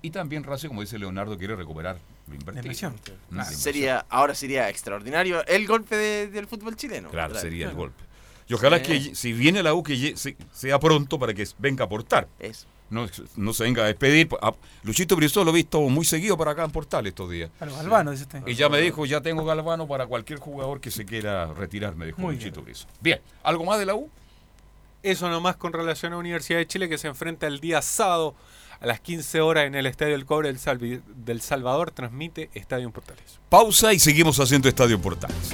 [0.01, 1.97] Y también Racing, como dice Leonardo, quiere recuperar
[2.27, 2.61] lo invertido.
[2.63, 2.95] inversión.
[3.05, 3.59] La inversión.
[3.61, 7.09] Sería, ahora sería extraordinario el golpe de- del fútbol chileno.
[7.09, 8.03] Claro, sería el golpe.
[8.51, 8.83] Y ojalá Sí.
[9.09, 10.13] que si viene la U que
[10.51, 12.27] sea pronto para que venga a aportar.
[12.37, 12.67] Eso.
[12.89, 14.27] No, no se venga a despedir.
[14.41, 14.51] Ah,
[14.83, 17.49] Luchito Brizuela lo he visto muy seguido para acá en Portal estos días.
[17.57, 18.45] Claro, Galvano, dice usted.
[18.45, 22.07] Y ya me dijo, ya tengo Galvano para cualquier jugador que se quiera retirar, me
[22.07, 22.91] dijo Muy Luchito Brizuela.
[22.99, 24.09] Bien, ¿algo más de la U?
[25.01, 28.35] Eso nomás con relación a Universidad de Chile que se enfrenta el día sábado
[28.81, 31.91] a las 15 horas en el Estadio El Cobre del, Salvi- del Salvador.
[31.91, 33.39] Transmite Estadio en Portales.
[33.47, 35.53] Pausa y seguimos haciendo Estadio Portales.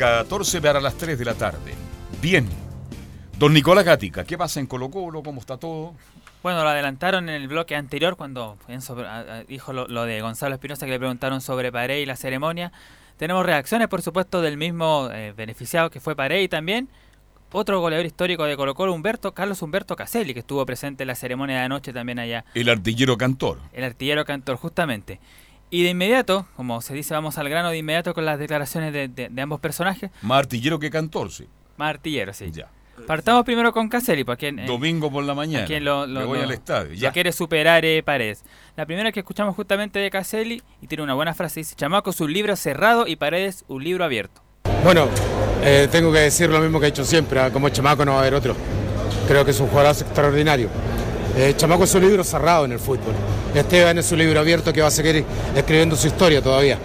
[0.00, 1.74] 14 para las 3 de la tarde.
[2.22, 2.48] Bien.
[3.38, 5.22] Don Nicolás Gatica, ¿qué pasa en Colo Colo?
[5.22, 5.94] ¿Cómo está todo?
[6.42, 10.22] Bueno, lo adelantaron en el bloque anterior cuando Enzo ah, ah, dijo lo, lo de
[10.22, 12.72] Gonzalo Espinosa que le preguntaron sobre Parey y la ceremonia.
[13.18, 16.88] Tenemos reacciones, por supuesto, del mismo eh, beneficiado que fue Parey también.
[17.52, 21.14] Otro goleador histórico de Colo Colo, Humberto, Carlos Humberto Caselli, que estuvo presente en la
[21.14, 22.46] ceremonia de anoche también allá.
[22.54, 23.58] El artillero cantor.
[23.74, 25.20] El artillero cantor, justamente.
[25.70, 29.06] Y de inmediato, como se dice, vamos al grano de inmediato con las declaraciones de,
[29.08, 30.10] de- de ambos personajes.
[30.22, 31.46] Más artillero que cantor, sí.
[31.76, 32.50] Más artillero, sí.
[32.50, 32.68] Ya.
[33.06, 35.64] Partamos primero con Caselli, porque en- en- Domingo por la mañana.
[35.64, 36.92] a quien lo, lo- Me voy lo- al estadio.
[36.92, 37.12] Ya Ya.
[37.12, 38.42] quiere superar eh, Paredes.
[38.76, 42.20] La primera que escuchamos justamente de Caselli, y tiene una buena frase, dice, Chamaco es
[42.20, 44.42] un libro cerrado y Paredes un libro abierto.
[44.84, 45.08] Bueno,
[45.62, 48.18] eh, tengo que decir lo mismo que he hecho siempre, ah, como Chamaco no va
[48.18, 48.56] a haber otro.
[49.28, 50.68] Creo que es un jugador extraordinario.
[51.36, 53.14] Eh, Chamaco es un libro cerrado en el fútbol.
[53.54, 55.24] Esteban es un libro abierto que va a seguir
[55.54, 56.78] escribiendo su historia todavía.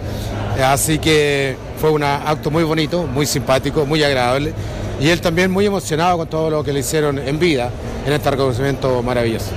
[0.56, 4.54] Eh, así que fue un acto muy bonito, muy simpático, muy agradable.
[5.00, 7.70] Y él también muy emocionado con todo lo que le hicieron en vida
[8.06, 9.50] en este reconocimiento maravilloso.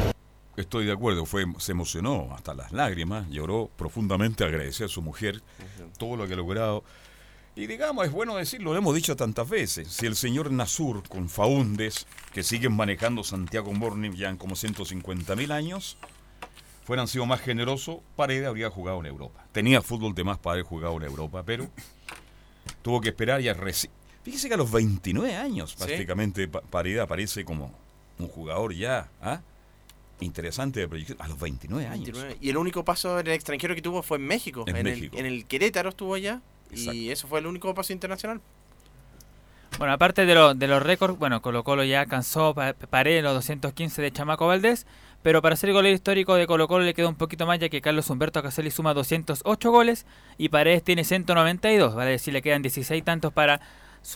[0.57, 5.41] Estoy de acuerdo, fue, se emocionó hasta las lágrimas, lloró profundamente, agradeció a su mujer
[5.97, 6.83] todo lo que ha logrado.
[7.59, 11.27] Y digamos, es bueno decirlo, lo hemos dicho tantas veces, si el señor Nasur con
[11.27, 15.97] Faúndes, que siguen manejando Santiago Morning ya en como 150 mil años,
[16.85, 19.45] fueran sido más generosos, Paredes habría jugado en Europa.
[19.51, 21.67] Tenía fútbol de más para haber jugado en Europa, pero
[22.81, 23.89] tuvo que esperar ya reci-
[24.23, 25.77] Fíjese que a los 29 años Sí.
[25.83, 27.73] prácticamente Pa- Paredes aparece como
[28.19, 29.41] un jugador ya ¿ah?
[30.21, 31.17] interesante de proyección.
[31.21, 32.05] A los 29 años.
[32.05, 32.37] 29.
[32.39, 34.63] Y el único paso en el extranjero que tuvo fue en México.
[34.67, 35.17] En En, México.
[35.17, 36.41] El, en el Querétaro estuvo allá.
[36.71, 36.93] Exacto.
[36.93, 38.41] Y eso fue el único paso internacional.
[39.77, 43.33] Bueno, aparte de, lo- de los récords, bueno, Colo Colo ya alcanzó pa- Paredes los
[43.35, 44.85] 215 de Chamaco Valdés,
[45.21, 47.79] pero para ser goleador histórico de Colo Colo le queda un poquito más ya que
[47.79, 50.05] Carlos Humberto Caselli suma 208 goles
[50.37, 53.61] y Paredes tiene 192, vale decir, le quedan 16 tantos para,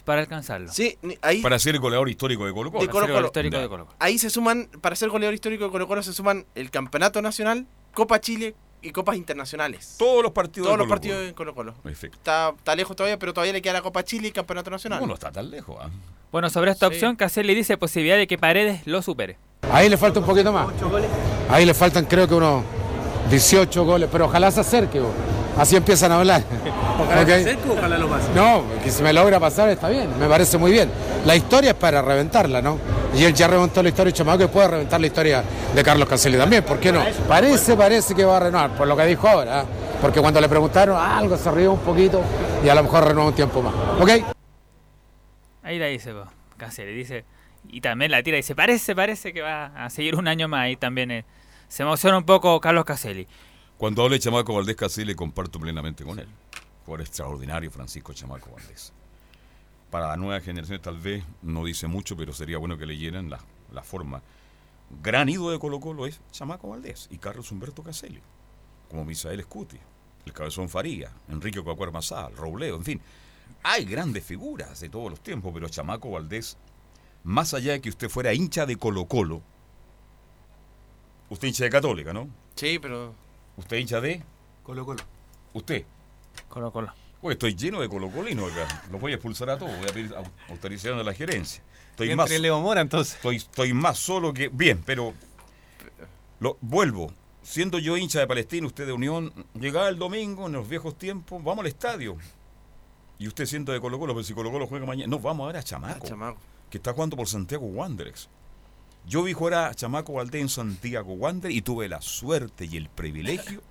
[0.04, 0.70] para alcanzarlo.
[0.70, 2.82] Sí, ahí, Para ser goleador histórico de Colo Colo.
[2.84, 3.28] De Colo Para ser goleador Colo.
[3.28, 3.62] histórico Ya.
[3.62, 3.98] de Colo Colo.
[4.00, 7.68] ahí se suman, para ser goleador histórico de Colo Colo se suman el Campeonato Nacional,
[7.94, 9.96] Copa Chile y Copas Internacionales.
[9.98, 11.74] Todos los partidos Todos de los Colo partidos en Colo Colo.
[11.84, 12.18] Perfecto.
[12.18, 15.00] Está, está lejos todavía, pero todavía le queda la Copa Chile y el Campeonato Nacional.
[15.00, 15.78] No, no está tan lejos.
[15.82, 15.90] ¿ah?
[16.32, 16.94] Bueno, sobre esta Sí.
[16.94, 19.38] opción, Caselli dice posibilidad de que Paredes lo supere.
[19.72, 20.68] Ahí le falta un poquito más.
[21.50, 22.64] Ahí le faltan creo que unos
[23.30, 25.00] 18 goles, pero ojalá se acerque.
[25.00, 25.12] bo.
[25.58, 26.44] Así empiezan a hablar.
[27.00, 27.28] Ojalá ¿Ok?
[27.28, 28.28] se acerque o ojalá lo pase.
[28.36, 30.90] No, que si me logra pasar está bien, me parece muy bien.
[31.26, 32.78] La historia es para reventarla, ¿no?
[33.16, 35.44] Y él ya reventó la historia de Chamaco y puede reventar la historia
[35.74, 37.04] de Carlos Caselli también, ¿por qué no?
[37.28, 39.66] Parece, parece que va a renovar, por lo que dijo ahora, ¿eh?
[40.02, 42.22] porque cuando le preguntaron algo se rió un poquito
[42.64, 43.74] y a lo mejor renueva un tiempo más.
[44.00, 44.36] ¿Ok?
[45.64, 46.26] Ahí la dice, po,
[46.58, 47.26] Caselli, dice,
[47.70, 50.76] y también la tira, dice, parece, parece que va a seguir un año más y
[50.76, 51.26] también eh,
[51.68, 53.28] se emociona un poco Carlos Caselli.
[53.84, 56.30] Cuando hable Chamaco Valdés Caselli, comparto plenamente con él.
[56.86, 58.94] Por extraordinario Francisco Chamaco Valdés.
[59.92, 63.42] Para la nueva generación tal vez no dice mucho, pero sería bueno que leyeran la,
[63.74, 64.22] la forma.
[65.02, 68.22] Gran ídolo de Colo Colo es Chamaco Valdés y Carlos Humberto Caselli.
[68.90, 69.80] Como Misael Scuti,
[70.26, 73.02] el Cabezón Faría, Enrique Coacuar Mazal, Robleo, en fin.
[73.64, 76.56] Hay grandes figuras de todos los tiempos, pero Chamaco Valdés,
[77.26, 79.42] más allá de que usted fuera hincha de Colo Colo,
[81.30, 82.30] usted hincha de Católica, ¿no?
[82.56, 83.14] Sí, pero
[83.58, 84.22] ¿Usted hincha de?
[84.64, 85.04] Colo Colo.
[85.54, 85.84] ¿Usted?
[86.50, 86.94] Colo Colo.
[87.22, 88.84] Oye, estoy lleno de colocolinos acá.
[88.92, 89.76] Los voy a expulsar a todos.
[89.78, 91.64] Voy a pedir au- autorización de la gerencia.
[91.92, 93.16] Estoy más, Leo Mora, entonces.
[93.16, 94.50] estoy, estoy más solo que...
[94.50, 95.14] Bien, pero...
[96.40, 97.14] Lo, vuelvo.
[97.44, 101.44] Siendo yo hincha de Palestina, usted de Unión, llegaba el domingo, en los viejos tiempos,
[101.44, 102.18] vamos al estadio.
[103.20, 105.08] Y usted siendo de Colo Colo, pero si Colo Colo juega mañana...
[105.10, 106.40] No, vamos a ver a Chamaco, ah, chamaco.
[106.70, 108.28] que está jugando por Santiago Wanderers.
[109.06, 112.90] Yo vi jugar a Chamaco Valdés en Santiago Wander y tuve la suerte y el
[112.90, 113.62] privilegio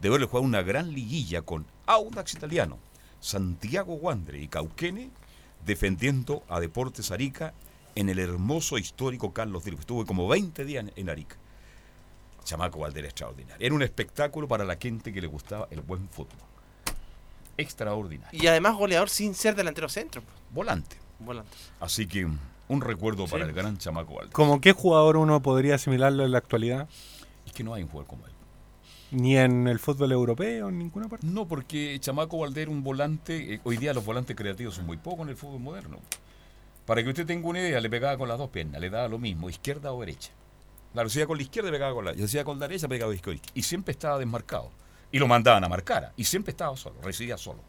[0.00, 2.78] de verle jugar una gran liguilla con Audax Italiano,
[3.20, 5.10] Santiago Wander y Cauquene
[5.66, 7.52] defendiendo a Deportes Arica
[7.94, 9.80] en el hermoso histórico Carlos Dirk.
[9.80, 11.36] Estuve como 20 días en- Arica.
[12.44, 13.64] Chamaco Valdés era extraordinario.
[13.66, 16.38] Era un espectáculo para la gente que le gustaba el buen fútbol.
[17.58, 18.40] Extraordinario.
[18.42, 20.22] Y además goleador sin ser delantero centro.
[20.22, 20.34] pues.
[20.50, 20.96] Volante.
[21.18, 21.50] Volante.
[21.80, 22.26] Así que
[22.68, 23.50] un recuerdo para Sí.
[23.50, 24.32] el gran Chamaco Valdés.
[24.34, 26.88] ¿Como qué jugador uno podría asimilarlo en la actualidad?
[27.46, 28.32] Es que no hay un jugador como él.
[29.10, 31.26] Ni en el fútbol europeo, en ninguna parte.
[31.26, 33.54] No, porque Chamaco Valdés era un volante.
[33.54, 35.98] eh, hoy día los volantes creativos son muy pocos en el fútbol moderno.
[36.84, 39.18] Para que usted tenga una idea, le pegaba con las dos piernas, le daba lo
[39.18, 40.30] mismo, izquierda o derecha.
[40.92, 43.08] Claro, si iba con la izquierda, pegaba con la si hacía con la derecha, pegaba
[43.08, 43.42] con la izquierda.
[43.54, 44.70] Y siempre estaba desmarcado.
[45.10, 46.12] Y lo mandaban a marcar.
[46.16, 47.60] Y siempre estaba solo, residía solo.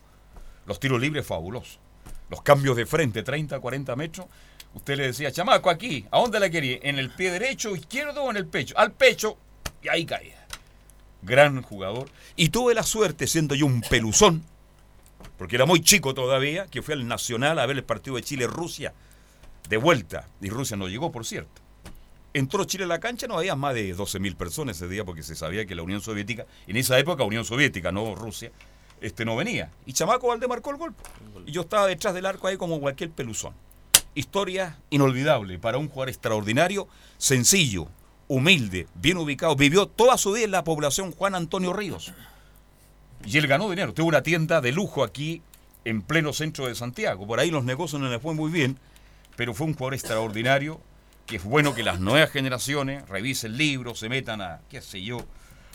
[0.65, 1.79] Los tiros libres fabulosos.
[2.29, 4.27] Los cambios de frente, 30, 40 metros.
[4.73, 6.79] Usted le decía, chamaco, aquí, ¿a dónde la quería?
[6.83, 8.77] ¿En el pie derecho, izquierdo o en el pecho?
[8.77, 9.37] Al pecho.
[9.81, 10.45] Y ahí caía.
[11.21, 12.09] Gran jugador.
[12.35, 14.43] Y tuve la suerte, siendo yo un peluzón,
[15.37, 18.93] porque era muy chico todavía, que fui al Nacional a ver el partido de Chile-Rusia
[19.67, 20.27] de vuelta.
[20.41, 21.61] Y Rusia no llegó, por cierto.
[22.33, 25.35] Entró Chile a la cancha, no había más de 12.000 personas ese día porque se
[25.35, 28.51] sabía que la Unión Soviética, en esa época Unión Soviética, no Rusia,
[29.01, 29.71] este no venía.
[29.85, 30.95] Y Chamaco Valdés marcó el gol.
[31.47, 33.53] Y yo estaba detrás del arco ahí como cualquier peluzón.
[34.19, 37.87] Historia inolvidable para un jugador extraordinario, sencillo,
[38.27, 39.55] humilde, bien ubicado.
[39.55, 42.11] Vivió toda su vida en la población Juan Antonio Ríos.
[43.23, 43.93] Y él ganó dinero.
[43.93, 45.41] Tuvo una tienda de lujo aquí
[45.85, 47.25] en pleno centro de Santiago.
[47.25, 48.77] Por ahí los negocios no le fue muy bien,
[49.37, 50.81] pero fue un jugador extraordinario
[51.25, 55.19] que es bueno que las nuevas generaciones revisen libros, se metan a, qué sé yo,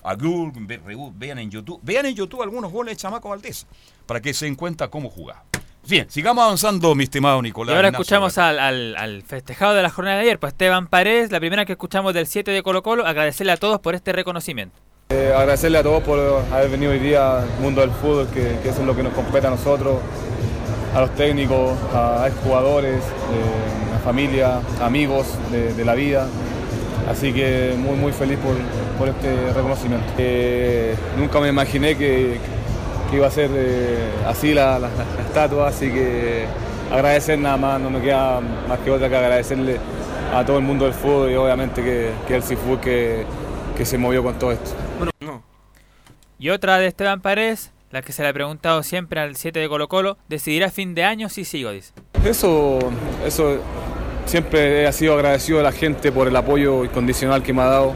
[0.03, 0.81] a Google,
[1.15, 3.67] vean en YouTube, vean en YouTube algunos goles de Chamaco Valdés,
[4.05, 5.45] para que se den cuenta cómo jugaba.
[5.89, 7.77] Bien, sigamos avanzando, mi estimado Y Nicolás.
[7.77, 11.31] ahora Ignacio escuchamos al, al- al festejado de la jornada de ayer, pues Esteban Paredes,
[11.31, 14.79] la primera que escuchamos del 7 de Colo Colo, agradecerle a todos por este reconocimiento.
[15.11, 16.19] Eh, agradecerle a todos por
[16.53, 19.13] haber venido hoy día al mundo del fútbol, que, que eso es lo que nos
[19.13, 19.99] compete a nosotros,
[20.95, 23.03] a los técnicos, a jugadores,
[23.95, 26.27] a familia, amigos de, de la vida.
[27.11, 28.57] Así que muy muy feliz por,
[28.99, 30.07] por este reconocimiento.
[30.17, 32.39] Eh, nunca me imaginé que,
[33.11, 36.45] que iba a ser eh, así la, la- la estatua, así que
[36.93, 39.79] agradecer nada más, no me queda más que otra que agradecerle
[40.35, 43.25] a todo el mundo del fútbol y obviamente que, que el Cifú que,
[43.77, 44.71] que se movió con todo esto.
[46.39, 49.69] Y otra de Esteban Paredes, la que se le ha preguntado siempre al 7 de
[49.69, 51.93] Colo Colo, decidirá fin de año si sigo, dice.
[52.25, 52.79] Eso,
[53.25, 53.59] eso
[54.27, 57.95] siempre he sido agradecido a la gente por el apoyo incondicional que me ha dado.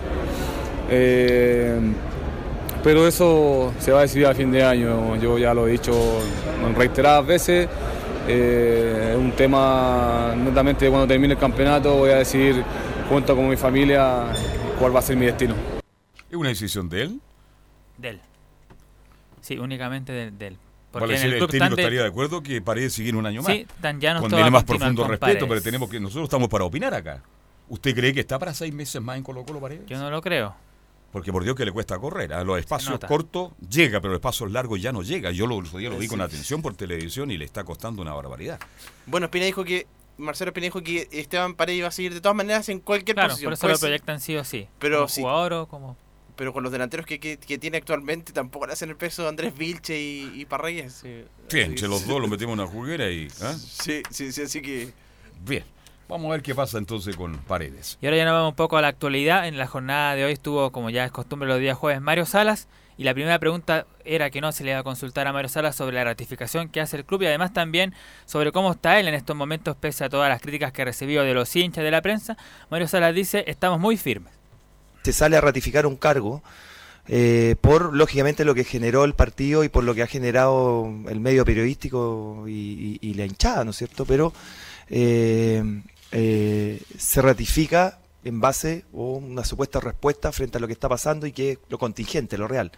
[0.91, 1.79] Eh,
[2.83, 5.17] pero eso se va a decidir a fin de año.
[5.17, 5.93] Yo ya lo he dicho
[6.65, 7.69] en reiteradas veces.
[8.27, 11.95] Eh, es un tema netamente cuando termine el campeonato.
[11.97, 12.63] Voy a decidir
[13.09, 14.27] junto con mi familia
[14.79, 15.55] cuál va a ser mi destino.
[16.31, 17.21] ¿Es una decisión de él?
[17.97, 18.21] De él.
[19.41, 20.59] Sí, únicamente de, de él.
[20.91, 23.25] Porque Vale, en el el club técnico de- estaría de acuerdo que Paredes seguir un
[23.27, 23.53] año más.
[23.53, 25.49] Sí, tan Con el más profundo con respeto, Paredes.
[25.49, 27.23] pero tenemos que nosotros estamos para opinar acá.
[27.69, 29.87] ¿Usted cree que está para seis meses más en Colo Colo Paredes?
[29.87, 30.55] Yo no lo creo.
[31.13, 32.33] Porque por Dios que le cuesta correr.
[32.35, 35.31] A los espacios cortos llega, pero los espacios largos ya no llega.
[35.31, 36.09] Yo lo, día lo vi Sí.
[36.11, 38.61] con atención por televisión y le está costando una barbaridad.
[39.07, 39.87] Bueno, Espina dijo que.
[40.19, 43.31] Marcelo Espina dijo que Esteban Paredes iba a seguir de todas maneras en cualquier Claro,
[43.31, 43.51] posición.
[43.51, 44.67] por eso Puede lo proyectan sí o sí.
[44.81, 45.21] Pero como sí.
[45.23, 45.97] jugador o como...
[46.35, 49.29] Pero con los delanteros que, que, que tiene actualmente tampoco le hacen el peso de
[49.29, 50.93] Andrés Vilche y, y Parreyes.
[50.93, 53.29] Sí, Sí, entre los dos lo metemos en una juguera y.
[53.43, 53.55] ¿ah?
[53.55, 54.93] Sí, sí, sí, así que.
[55.45, 55.65] Bien.
[56.09, 57.99] Vamos a ver qué pasa entonces con Paredes.
[58.01, 59.47] Y ahora ya nos vamos un poco a la actualidad.
[59.47, 62.67] En la jornada de hoy estuvo, como ya es costumbre los días jueves, Mario Salas.
[62.97, 65.77] Y la primera pregunta era que no se le iba a consultar a Mario Salas
[65.77, 67.95] sobre la ratificación que hace el club y además también
[68.25, 71.35] sobre cómo está él en estos momentos pese a todas las críticas que recibió de
[71.35, 72.37] los hinchas de la prensa.
[72.71, 74.33] Mario Salas dice, estamos muy firmes.
[75.05, 76.43] se sale a ratificar un cargo
[77.07, 81.21] eh, por lógicamente lo que generó el partido y por lo que ha generado el
[81.21, 84.05] medio periodístico y, y- y la hinchada, ¿no es cierto?
[84.07, 84.33] Pero
[84.91, 85.63] eh,
[86.13, 91.27] eh, se ratifica en base o una supuesta respuesta frente a lo que está pasando
[91.27, 92.73] y que es lo contingente, lo real.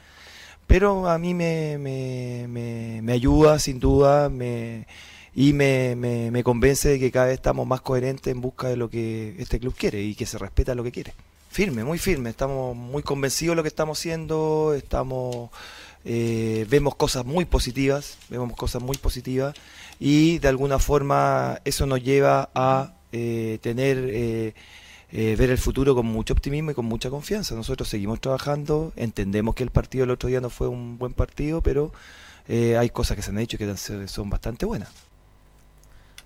[0.66, 4.86] Pero a mí me, me, me- me ayuda, sin duda, me,
[5.34, 8.88] y me, me, convence de que cada vez estamos más coherentes en busca de lo
[8.88, 11.14] que este club quiere y que se respeta lo que quiere.
[11.50, 15.50] Firme, muy firme, estamos muy convencidos de lo que estamos haciendo, estamos
[16.04, 19.56] eh, vemos cosas muy positivas, vemos cosas muy positivas
[19.98, 24.54] y de alguna forma eso nos lleva a eh, tener eh,
[25.12, 27.54] eh, ver el futuro con mucho optimismo y con mucha confianza.
[27.54, 31.60] Nosotros seguimos trabajando, entendemos que el partido del otro día no fue un buen partido,
[31.62, 31.92] pero
[32.48, 34.90] eh, hay cosas que se han hecho que son bastante buenas.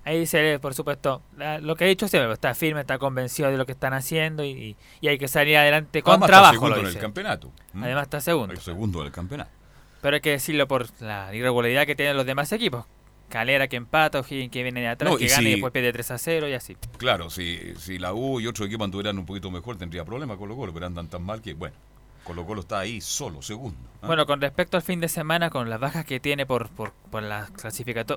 [0.07, 3.51] Ahí se ve, por supuesto, la- lo que ha dicho siempre, está firme, está convencido
[3.51, 6.53] de lo que están haciendo y, y hay que salir adelante con Además, está trabajo.
[6.55, 7.01] segundo Lo en el dice.
[7.01, 7.51] campeonato.
[7.73, 7.85] ¿Mm?
[7.85, 8.53] Además está segundo.
[8.53, 9.51] El segundo del campeonato.
[10.03, 12.85] Pero hay que decirlo por la irregularidad que tienen los demás equipos.
[13.29, 15.73] Calera que empata, O'Higgins que viene de atrás, No, que y gana y si- después
[15.73, 16.77] pierde 3 a 0 y así.
[16.99, 20.49] Claro, si, si la U y otro equipo anduvieran un poquito mejor, tendría problemas con
[20.49, 21.75] Colo Colo, pero andan tan mal que, bueno,
[22.23, 23.77] Colo Colo está ahí solo, segundo.
[24.01, 24.07] ¿ah?
[24.07, 27.23] Bueno, con respecto al fin de semana, con las bajas que tiene por, por, por
[27.23, 27.51] las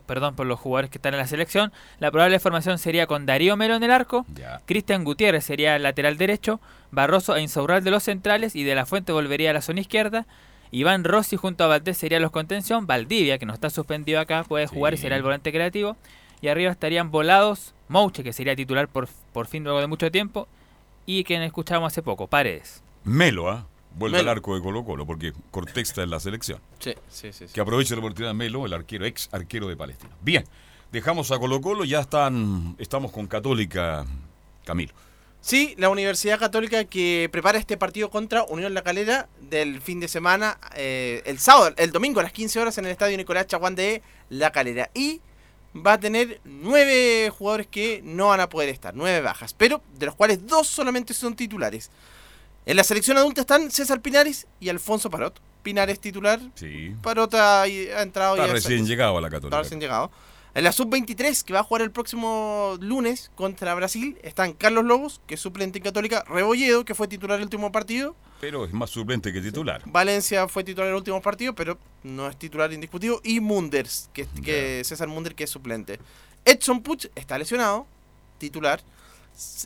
[0.06, 3.58] perdón, por los jugadores que están en la selección, la probable formación sería con Darío
[3.58, 4.26] Melo en el arco.
[4.66, 8.86] Cristian Gutiérrez sería el lateral derecho, Barroso e Insaurral de los centrales y De La
[8.86, 10.26] Fuente volvería a la zona izquierda,
[10.72, 14.68] Iván Rossi junto a Valdés sería los contención, Valdivia, que no está suspendido acá, puede
[14.68, 15.96] jugar y será el volante creativo,
[16.42, 20.48] y arriba estarían volados Mouche, que sería titular por, por fin luego de mucho tiempo,
[21.06, 22.84] y quien escuchamos hace poco, Paredes.
[23.04, 23.66] Melo, ¿ah?
[23.96, 24.30] Vuelve Melo.
[24.30, 26.60] al arco de Colo Colo, porque Cortés está en la selección.
[26.80, 27.48] Sí, sí, sí.
[27.48, 27.54] sí.
[27.54, 30.12] Que aproveche la oportunidad Melo, el arquero, ex arquero de Palestina.
[30.22, 30.44] Bien,
[30.92, 34.06] dejamos a Colo Colo, ya están, estamos con Católica,
[34.66, 34.94] Camilo.
[35.48, 40.10] Sí, la Universidad Católica que prepara este partido contra Unión La Calera del fin de
[40.10, 43.74] semana, eh, el sábado, el domingo a las 15 horas en el estadio Nicolás Chaguán
[43.74, 44.90] de La Calera.
[44.94, 45.22] Y
[45.74, 50.08] va a tener nueve jugadores que no van a poder estar, nueve bajas, pero de
[50.08, 51.92] los cuales dos solamente son titulares.
[52.66, 55.40] En la selección adulta están César Pinares y Alfonso Parot.
[55.64, 56.94] Pinares titular, Sí.
[57.02, 57.68] Parot ha, ha
[58.02, 59.56] entrado Está y ha- recién llegado a la Católica.
[59.56, 60.12] Está recién llegado.
[60.58, 65.22] En la sub-23, que va a jugar el próximo lunes contra Brasil, están Carlos Lobos,
[65.28, 68.90] que es suplente en Católica, Rebolledo, que fue titular el último partido, Pero es más
[68.90, 69.84] suplente que titular.
[69.86, 74.82] Valencia fue titular el último partido, pero no es titular indiscutivo, y Munders, que, que
[74.84, 76.00] César Munder, que es suplente.
[76.44, 77.86] Edson Puch está lesionado,
[78.40, 78.82] titular.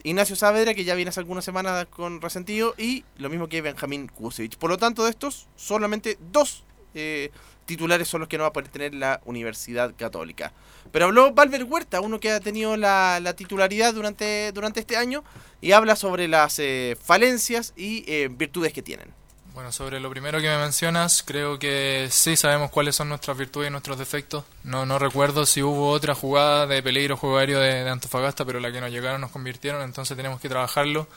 [0.03, 4.09] Ignacio Saavedra, que ya viene hace algunas semanas con resentido, y lo mismo que Benjamín
[4.09, 4.57] Kusevich.
[4.57, 7.31] Por lo tanto, de estos, solamente dos eh,
[7.71, 10.51] titulares son los que no va a poder tener la Universidad Católica.
[10.91, 15.23] Pero habló Valver Huerta, uno que ha tenido la, la titularidad durante, durante este año,
[15.61, 19.07] y habla sobre las eh, falencias y eh, virtudes que tienen.
[19.53, 23.67] Bueno, sobre lo primero que me mencionas, creo que sí sabemos cuáles son nuestras virtudes
[23.67, 24.45] y nuestros defectos.
[24.63, 28.79] No, no recuerdo si hubo otra jugada de peligro juego de, Antofagasta, pero la que
[28.79, 31.07] nos llegaron nos convirtieron, entonces tenemos que trabajarlo.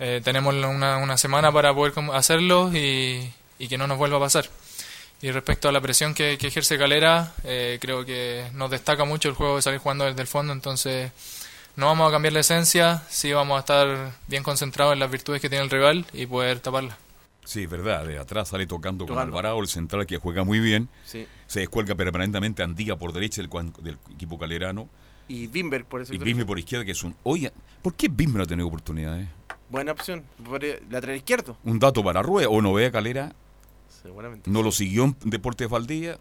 [0.00, 4.20] Eh, tenemos una, una semana para poder hacerlo y, y que no nos vuelva a
[4.20, 4.48] pasar.
[5.20, 9.28] Y respecto a la presión que, que ejerce Calera, eh, creo que nos destaca mucho
[9.28, 11.10] el juego de salir jugando desde el fondo, entonces
[11.74, 15.40] no vamos a cambiar la esencia, sí vamos a estar bien concentrados en las virtudes
[15.40, 16.96] que tiene el rival y poder taparlas.
[17.48, 18.04] Sí, es verdad.
[18.04, 19.16] De atrás sale tocando con.
[19.16, 20.90] Alvarado, el central que juega muy bien.
[21.06, 21.26] Sí.
[21.46, 24.86] Se descuelga permanentemente Andía por derecha del, equipo calerano.
[25.28, 26.12] Y Bimber, por eso.
[26.12, 27.16] Y Bismi por izquierda, que es un...
[27.22, 27.50] Oye,
[27.80, 29.28] ¿por qué Bismi no ha tenido oportunidades?
[29.70, 30.24] Buena opción.
[30.44, 31.56] Por el lateral izquierdo.
[31.64, 33.32] Un dato para Rueda, o no ve a Calera,
[34.02, 34.50] Seguramente.
[34.50, 36.18] no lo siguió en Deportes Valdía.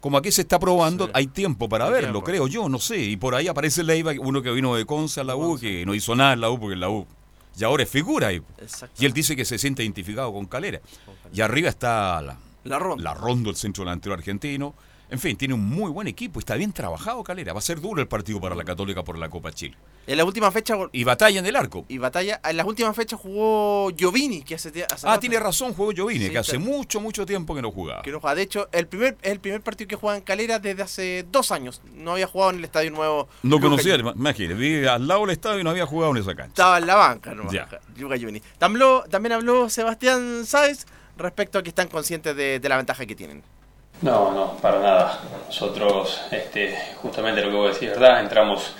[0.00, 2.24] Como aquí se está probando, hay tiempo para Hay verlo, tiempo.
[2.24, 2.98] creo yo, no sé.
[2.98, 5.94] Y por ahí aparece Leiva, uno que vino de Conce a la U, que no
[5.94, 7.06] hizo nada en la U, porque en la U
[7.58, 8.28] y ahora es figura.
[8.28, 8.42] ahí.
[8.98, 10.80] Y él dice que se siente identificado con Calera.
[11.34, 13.04] Y arriba está la, la Rondo.
[13.04, 14.74] La Rondo, el centro delantero argentino.
[15.12, 16.38] En fin, tiene un muy buen equipo.
[16.40, 17.52] Está bien trabajado Calera.
[17.52, 19.76] Va a ser duro el partido para la Católica por la Copa Chile.
[20.06, 20.74] En la última fecha.
[20.90, 21.84] Y batalla en el arco.
[21.86, 22.40] Y batalla.
[22.42, 26.24] En las últimas fechas jugó Giovini, que hace, hace Ah, rato tiene razón, jugó Giovini,
[26.24, 28.00] Sí, que hace mucho, mucho tiempo que no jugaba.
[28.00, 28.34] que no juega.
[28.36, 31.52] De hecho, el primer, es el primer partido que juega en Calera desde hace dos
[31.52, 31.82] años.
[31.94, 33.28] No había jugado en el estadio nuevo.
[33.42, 36.34] No Luca conocía, imagínate, vi al lado del estadio y no había jugado en esa
[36.34, 36.48] cancha.
[36.52, 37.68] Estaba en la banca, no Ya.
[37.98, 38.40] Luca Giovini.
[38.58, 40.86] También habló, también habló Sebastián Sáez
[41.18, 43.42] respecto a que están conscientes de, de la ventaja que tienen.
[44.00, 45.20] No, no, para nada.
[45.46, 48.20] Nosotros, este, justamente lo que vos decís, ¿verdad?
[48.20, 48.74] Entramos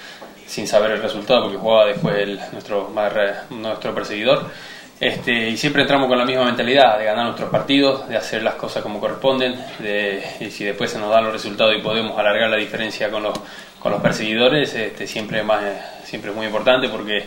[0.46, 2.92] sin saber el resultado porque jugaba después el, nuestro,
[3.50, 4.50] nuestro perseguidor.
[5.02, 8.54] Este, y siempre entramos con la misma mentalidad de ganar nuestros partidos, de hacer las
[8.54, 12.48] cosas como corresponden, de, y si después se nos dan los resultados y podemos alargar
[12.48, 13.36] la diferencia con los,
[13.80, 15.60] con los perseguidores, este, siempre, más,
[16.04, 17.24] siempre es muy importante porque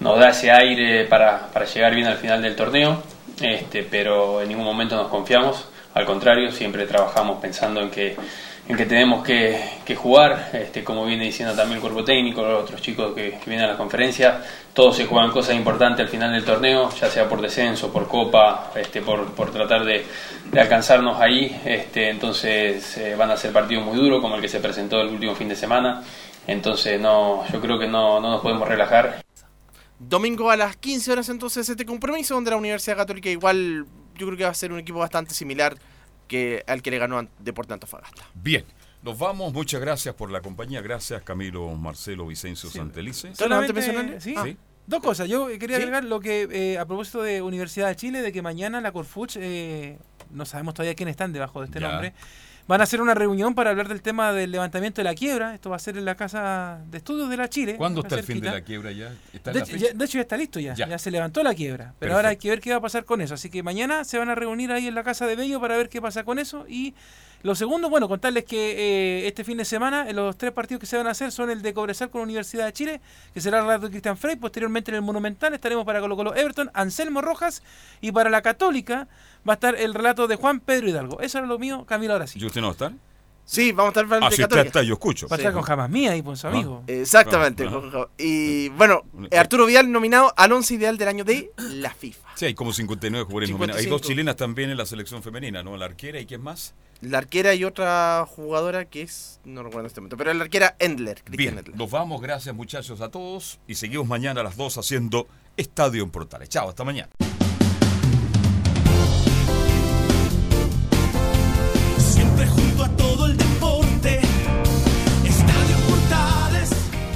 [0.00, 3.02] nos da ese aire para, para llegar bien al final del torneo,
[3.40, 8.16] este, pero en ningún momento nos confiamos, al contrario, siempre trabajamos pensando en que,
[8.68, 12.82] en que tenemos que, jugar, este, como viene diciendo también el cuerpo técnico, los otros
[12.82, 14.42] chicos que, vienen a la conferencia,
[14.72, 18.72] todos se juegan cosas importantes al final del torneo, ya sea por descenso, por copa,
[18.74, 20.04] este, por, por tratar de,
[20.50, 24.48] de alcanzarnos ahí, este, entonces eh, van a ser partidos muy duros como el que
[24.48, 26.02] se presentó el último fin de semana,
[26.48, 29.22] entonces no, yo creo que no, no nos podemos relajar.
[29.96, 33.86] Domingo a las 15 horas entonces este compromiso donde la Universidad Católica igual
[34.16, 35.76] yo creo que va a ser un equipo bastante similar
[36.28, 38.22] que al que le ganó Deportes Antofagasta.
[38.34, 38.64] Bien,
[39.02, 39.52] nos vamos.
[39.52, 40.80] Muchas gracias por la compañía.
[40.80, 43.34] Gracias, Camilo, Marcelo, Vicencio, Santelice.
[43.34, 44.34] Solamente, ¿sí?
[44.42, 44.56] Sí.
[44.86, 45.28] Dos cosas.
[45.28, 45.82] Yo quería Sí.
[45.82, 49.36] agregar lo que, eh, a propósito de Universidad de Chile, de que mañana la Corfuch,
[49.36, 49.98] eh,
[50.30, 51.88] no sabemos todavía quiénes están debajo de este Ya.
[51.88, 52.12] nombre,
[52.66, 55.54] van a hacer una reunión para hablar del tema del levantamiento de la quiebra.
[55.54, 57.76] Esto va a ser en la Casa de Estudios de la Chile.
[57.76, 59.12] ¿Cuándo está el fin de la quiebra ya?
[59.32, 60.74] ¿Está De, hecho, ya, de hecho, ya está listo ya.
[60.74, 60.88] Ya.
[60.88, 60.98] ya.
[60.98, 61.94] se levantó la quiebra.
[61.98, 63.34] Pero ahora hay que ver qué va a pasar con eso.
[63.34, 65.88] Así que mañana se van a reunir ahí en la casa de Bello para ver
[65.88, 66.66] qué pasa con eso.
[66.68, 66.94] Y
[67.44, 70.86] lo segundo, bueno, contarles que eh, este fin de semana eh, los tres partidos que
[70.86, 73.00] se van a hacer son el de Cobresal con la Universidad de Chile,
[73.34, 74.36] que será el relato de Cristian Frey.
[74.36, 77.62] Posteriormente en el Monumental estaremos para Colo Colo Everton, Anselmo Rojas.
[78.00, 79.08] Y para la Católica
[79.46, 81.20] va a estar el relato de Juan Pedro Hidalgo.
[81.20, 82.38] Eso era lo mío, Camilo, ahora sí.
[82.40, 82.92] ¿Y usted no va a estar?
[83.46, 84.66] Sí, vamos a estar para Ah, usted Católica.
[84.66, 85.28] está, yo escucho.
[85.28, 86.50] Va a estar con Jamás Mía y con su Ah.
[86.50, 86.82] amigo.
[86.86, 87.66] Exactamente.
[87.66, 92.28] Con- Y bueno, eh, Arturo Vidal nominado al once ideal del año de la FIFA.
[92.36, 93.80] Sí, hay como 59 jugadores nominados.
[93.80, 94.08] Hay dos 55.
[94.08, 95.76] chilenas también en la selección femenina, ¿no?
[95.76, 96.74] La arquera y quién más.
[97.02, 100.74] La arquera y otra jugadora que es, no recuerdo en este momento, pero la arquera
[100.78, 101.76] Endler, Cristian Bien, Endler.
[101.76, 102.22] nos vamos.
[102.22, 103.58] Gracias muchachos a todos.
[103.68, 105.28] Y seguimos mañana a las 2 haciendo
[105.58, 106.48] Estadio en Portales.
[106.48, 107.10] Chao, hasta mañana.